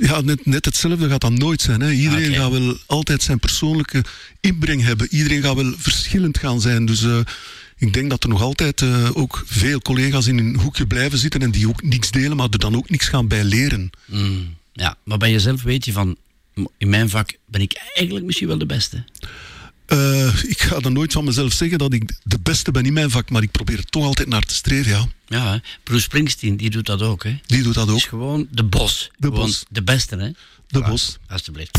[0.00, 1.80] Ja, net, net hetzelfde gaat dat nooit zijn.
[1.80, 1.90] Hè.
[1.90, 2.38] Iedereen Oké.
[2.38, 4.04] gaat wel altijd zijn persoonlijke
[4.40, 5.06] inbreng hebben.
[5.10, 6.86] Iedereen gaat wel verschillend gaan zijn.
[6.86, 7.20] Dus eh,
[7.82, 11.42] ik denk dat er nog altijd eh, ook veel collega's in een hoekje blijven zitten
[11.42, 13.90] en die ook niks delen, maar er dan ook niks gaan bij leren.
[14.04, 16.16] Mm, ja, maar bij jezelf weet je van,
[16.78, 19.04] in mijn vak ben ik eigenlijk misschien wel de beste.
[19.86, 23.10] Eh, ik ga dan nooit van mezelf zeggen dat ik de beste ben in mijn
[23.10, 25.06] vak, maar ik probeer er toch altijd naar te streven, ja.
[25.26, 25.58] Ja, hè.
[25.82, 27.40] Bruce Springsteen, die doet dat ook, hè?
[27.46, 27.96] Die doet dat ook.
[27.96, 29.10] Is gewoon de bos.
[29.16, 29.64] De Gewoon bos.
[29.68, 30.30] De beste, hè?
[30.66, 31.18] De bos.
[31.28, 31.78] Alsjeblieft.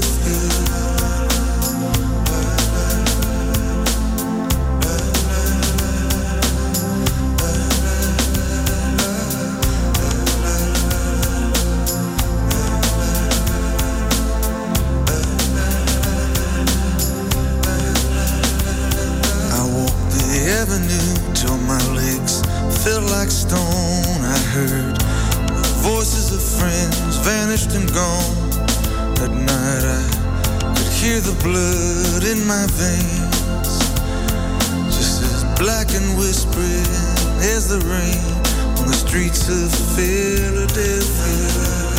[23.21, 24.21] Like stone.
[24.25, 28.49] I heard the voices of friends vanished and gone.
[29.21, 33.77] At night I could hear the blood in my veins,
[34.97, 36.89] just as black and whispering
[37.53, 38.25] as the rain
[38.79, 41.90] on the streets of Philadelphia.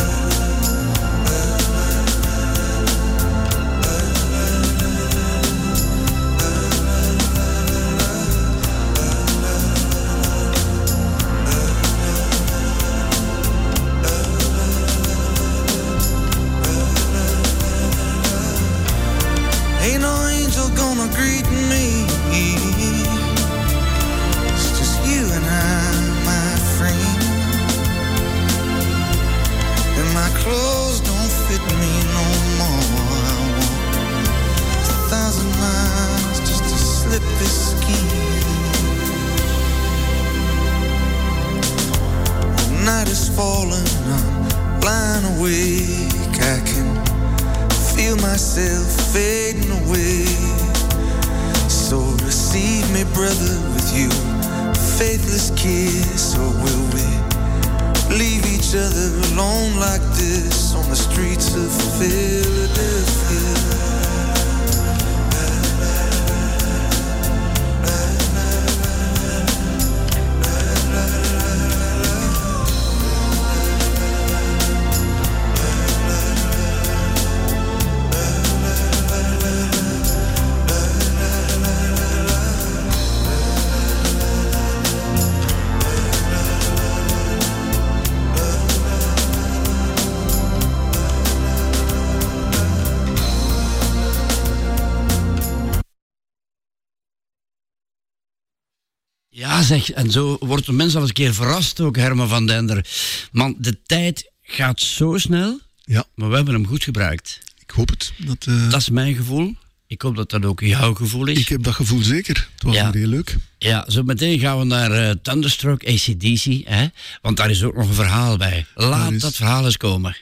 [99.63, 102.85] Zeg, en zo wordt de mens al eens een keer verrast ook, Herman van Dender.
[103.31, 106.05] Man, de tijd gaat zo snel, Ja.
[106.15, 107.39] maar we hebben hem goed gebruikt.
[107.59, 108.13] Ik hoop het.
[108.17, 109.55] Dat, eh, Dat is mijn gevoel.
[109.87, 111.39] Ik hoop dat dat ook jouw gevoel is.
[111.39, 112.49] Ik heb dat gevoel zeker.
[112.53, 112.91] Het was Ja.
[112.91, 113.35] heel leuk.
[113.57, 116.87] Ja, zo meteen gaan we naar eh, Thunderstruck, ACDC, hè?
[117.21, 118.65] want daar is ook nog een verhaal bij.
[118.75, 120.17] Laat is- dat verhaal eens komen.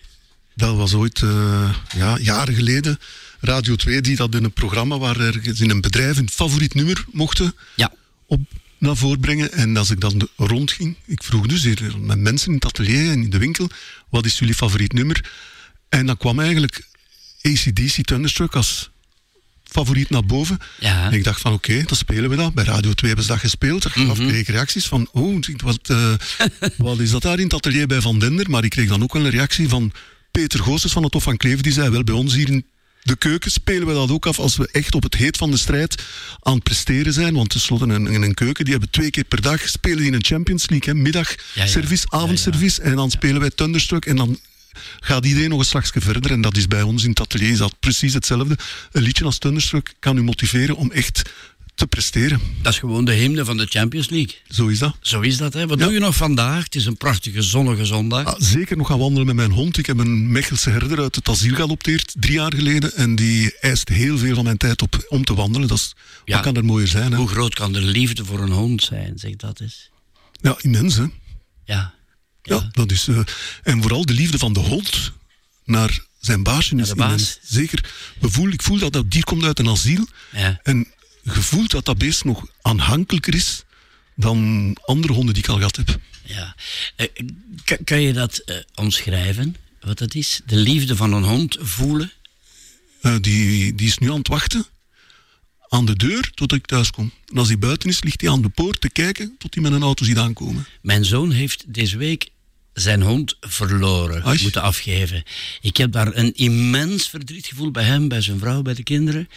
[0.55, 2.99] Dat was ooit, eh, ja, jaren geleden,
[3.39, 7.05] Radio 2, die dat in een programma waar ergens in een bedrijf een favoriet nummer
[7.11, 7.91] mochten Ja.
[8.25, 8.39] op,
[8.81, 9.51] naar voren brengen.
[9.51, 13.23] En als ik dan rondging, ik vroeg dus hier met mensen in het atelier en
[13.23, 13.69] in de winkel,
[14.09, 15.31] wat is jullie favoriet nummer?
[15.89, 16.87] En dan kwam eigenlijk
[17.41, 18.89] ACDC Thunderstruck als
[19.63, 20.57] favoriet naar boven.
[20.79, 21.05] Ja.
[21.05, 22.53] En ik dacht van oké, dan spelen we dat.
[22.53, 23.85] Bij Radio 2 hebben ze dat gespeeld.
[23.85, 26.13] Ik kreeg ik reacties van, oh, wat, eh,
[26.77, 28.49] wat is dat daar in het atelier bij Van Dender?
[28.49, 29.91] Maar ik kreeg dan ook wel een reactie van
[30.31, 31.61] Peter Goossens van het Hof van Kleef.
[31.61, 32.65] Die zei, wel bij ons hier in
[33.03, 35.57] de keuken spelen we dat ook af als we echt op het heet van de
[35.57, 36.03] strijd
[36.39, 37.33] aan het presteren zijn.
[37.33, 40.13] Want tenslotte een, een, een keuken, die hebben twee keer per dag spelen die in
[40.13, 40.93] een Champions League.
[40.93, 42.81] Hè, middagservice, avondservice.
[42.81, 44.39] En dan spelen wij Thunderstruck en dan
[44.99, 46.31] gaat iedereen nog een slagje verder.
[46.31, 48.57] En dat is bij ons in het atelier is dat precies hetzelfde.
[48.91, 51.21] Een liedje als Thunderstruck kan u motiveren om echt
[51.81, 52.41] te presteren.
[52.61, 54.35] Dat is gewoon de hymne van de Champions League.
[54.49, 54.95] Zo is dat.
[55.01, 55.67] Zo is dat, hè?
[55.67, 56.63] Wat doe je nog vandaag?
[56.63, 58.25] Het is een prachtige zonnige zondag.
[58.25, 59.77] Ah, zeker nog gaan wandelen met mijn hond.
[59.77, 62.93] Ik heb een Mechelse herder uit het asiel geadopteerd, drie jaar geleden.
[62.95, 65.67] En die eist heel veel van mijn tijd op om te wandelen.
[65.67, 65.93] Dat is,
[66.25, 66.33] Ja.
[66.33, 67.11] Wat kan er mooier zijn?
[67.11, 67.17] Hè?
[67.17, 69.13] Hoe groot kan de liefde voor een hond zijn?
[69.19, 69.89] Zeg dat eens.
[70.41, 71.05] Ja, immens hè.
[71.65, 71.93] Ja.
[72.41, 73.07] Ja, dat is...
[73.07, 73.19] eh,
[73.63, 75.11] en vooral de liefde van de hond
[75.65, 77.39] naar zijn baasje is baas.
[77.43, 77.91] Zeker.
[78.19, 80.07] We ik voel dat dat dier komt uit een asiel.
[80.31, 80.59] Ja.
[80.63, 80.87] En
[81.23, 83.63] je voelt dat dat beest nog aanhankelijker is
[84.15, 85.99] dan andere honden die ik al gehad heb.
[86.23, 86.55] Ja.
[86.95, 87.07] Eh,
[87.63, 89.55] kan, kan je dat eh, omschrijven?
[89.81, 90.41] Wat dat is?
[90.45, 92.11] De liefde van een hond voelen?
[93.01, 94.65] Eh, die, die is nu aan het wachten
[95.71, 97.11] aan de deur totdat ik thuis kom.
[97.27, 99.71] En als hij buiten is, ligt hij aan de poort te kijken tot hij met
[99.71, 100.65] een auto ziet aankomen.
[100.81, 102.29] Mijn zoon heeft deze week
[102.73, 104.39] zijn hond verloren, Ai.
[104.41, 105.23] moeten afgeven.
[105.61, 109.29] Ik heb daar een immens verdrietgevoel bij hem, bij zijn vrouw, bij de kinderen.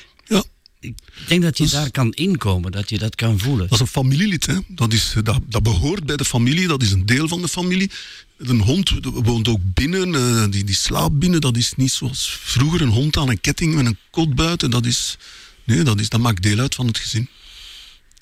[0.84, 3.68] Ik denk dat je daar kan inkomen, dat je dat kan voelen.
[3.68, 4.58] Dat is een familielid, hè?
[4.68, 7.48] Dat, is, eh, dat, dat behoort bij de familie, dat is een deel van de
[7.48, 7.90] familie.
[8.38, 11.40] Een hond woont ook binnen, eh, die, die slaapt binnen.
[11.40, 14.70] Dat is niet zoals vroeger een hond aan een ketting met een kot buiten.
[14.70, 15.16] Dat, is,
[15.64, 17.28] nee, dat, is, dat maakt deel uit van het gezin.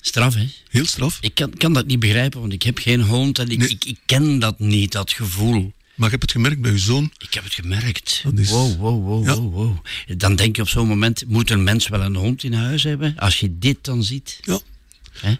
[0.01, 0.47] Straf, hè?
[0.69, 1.17] Heel straf.
[1.21, 3.97] Ik kan, kan dat niet begrijpen, want ik heb geen hond en ik, ik, ik
[4.05, 5.73] ken dat niet, dat gevoel.
[5.95, 7.11] Maar je hebt het gemerkt bij je zoon.
[7.17, 8.23] Ik heb het gemerkt.
[8.35, 9.35] Is- Wow, wow, wow, Ja.
[9.35, 9.77] wow, wow.
[10.17, 13.15] Dan denk je op zo'n moment, moet een mens wel een hond in huis hebben?
[13.17, 14.39] Als je dit dan ziet.
[14.41, 14.59] Ja.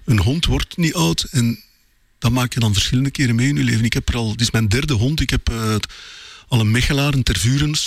[0.06, 1.60] Een hond wordt niet oud en
[2.20, 3.86] dat maak je dan verschillende keren mee in je leven.
[3.86, 5.20] Ik heb er al, het is mijn derde hond.
[5.20, 5.88] Ik heb het-
[6.48, 7.24] al een Mechelaar, een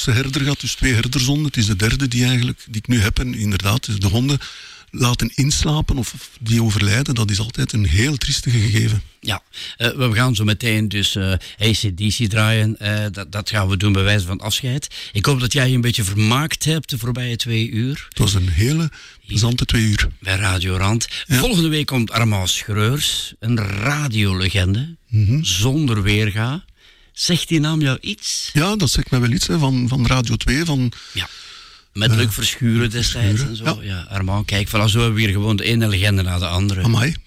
[0.05, 1.44] herder gehad, dus twee herdershonden.
[1.47, 3.18] Het is de derde die, eigenlijk, die ik nu heb.
[3.18, 4.38] En inderdaad, dus de honden
[4.98, 9.02] laten inslapen of die overlijden, dat is altijd een heel triestige gegeven.
[9.20, 9.43] Ja,
[9.77, 12.78] eh, we gaan zo meteen dus eh ACDC draaien.
[12.78, 14.94] Eh, dat, dat gaan we doen bij wijze van afscheid.
[15.12, 18.35] Ik hoop dat jij je een beetje vermaakt hebt de voorbije twee uur Het was
[18.35, 18.90] een hele
[19.27, 20.09] plezante twee uur.
[20.20, 21.06] bij Radio Rand.
[21.27, 21.39] Ja.
[21.39, 25.43] Volgende week komt Armand Schreurs, een radiolegende, Mhm.
[25.43, 26.64] zonder weerga.
[27.12, 28.51] Zegt die naam jou iets?
[28.52, 30.64] Ja, dat zegt mij wel iets hè, van, van Radio 2.
[30.64, 31.28] Van, Ja.
[31.97, 33.78] Met Luc Verschuren destijds en zo.
[33.82, 34.06] Ja.
[34.09, 36.82] Armand, kijk, voilà, zo hebben we hier gewoon de ene legende na de andere.
[36.82, 37.14] amai.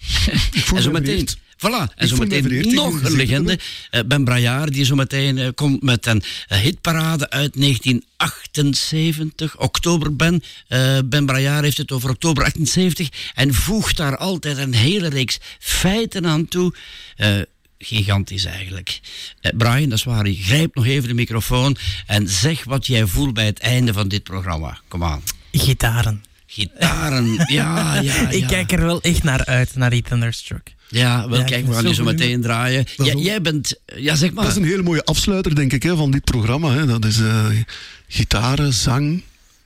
[0.75, 1.27] En zo me meteen,
[1.57, 3.59] voilà, en zo meteen nog een legende.
[3.89, 9.57] Eh, ben Brajaar, die zo meteen eh, komt met een eh, hitparade uit 1978.
[9.57, 10.43] Oktober Ben.
[11.05, 16.27] Ben Brajaar heeft het over oktober 78 en voegt daar altijd een hele reeks feiten
[16.27, 16.73] aan toe.
[17.81, 18.99] Gigantisch eigenlijk.
[19.41, 20.25] Eh, Brian, dat is waar.
[20.27, 24.23] Grijp nog even de microfoon en zeg wat jij voelt bij het einde van dit
[24.23, 24.79] programma.
[24.87, 25.21] Kom aan.
[25.51, 26.23] Gitaren.
[26.47, 28.47] Gitaren, ja, ja, Ik ja.
[28.47, 30.73] kijk er wel echt naar uit, naar die Thunderstruck.
[30.89, 32.83] Ja, wel Ja, kijk, ik we gaan nu zo meteen draaien.
[32.83, 34.43] Dat is Jij, ook- jij bent, ja zeg maar.
[34.43, 36.71] Dat is een hele mooie afsluiter, denk ik, hè, van dit programma.
[36.73, 36.85] Hè.
[36.85, 37.45] Dat is eh,
[38.07, 39.21] gitaren, zang,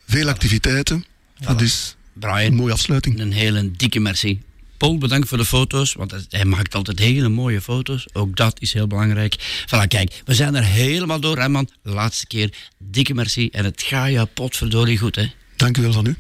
[0.07, 1.06] veel activiteiten.
[1.40, 3.19] Dat is Brian, een mooie afsluiting.
[3.19, 4.41] Een hele dikke merci.
[4.84, 8.05] Paul, bedankt voor de foto's, want hij- maakt altijd hele mooie foto's.
[8.14, 9.35] Ook dat is heel belangrijk.
[9.65, 11.47] Voilà, kijk, we zijn er helemaal door, hè.
[11.84, 13.49] Laatste keer, dikke merci.
[13.49, 15.31] En het gaat je potverdorie goed, hè.
[15.55, 16.15] Dank u wel van u.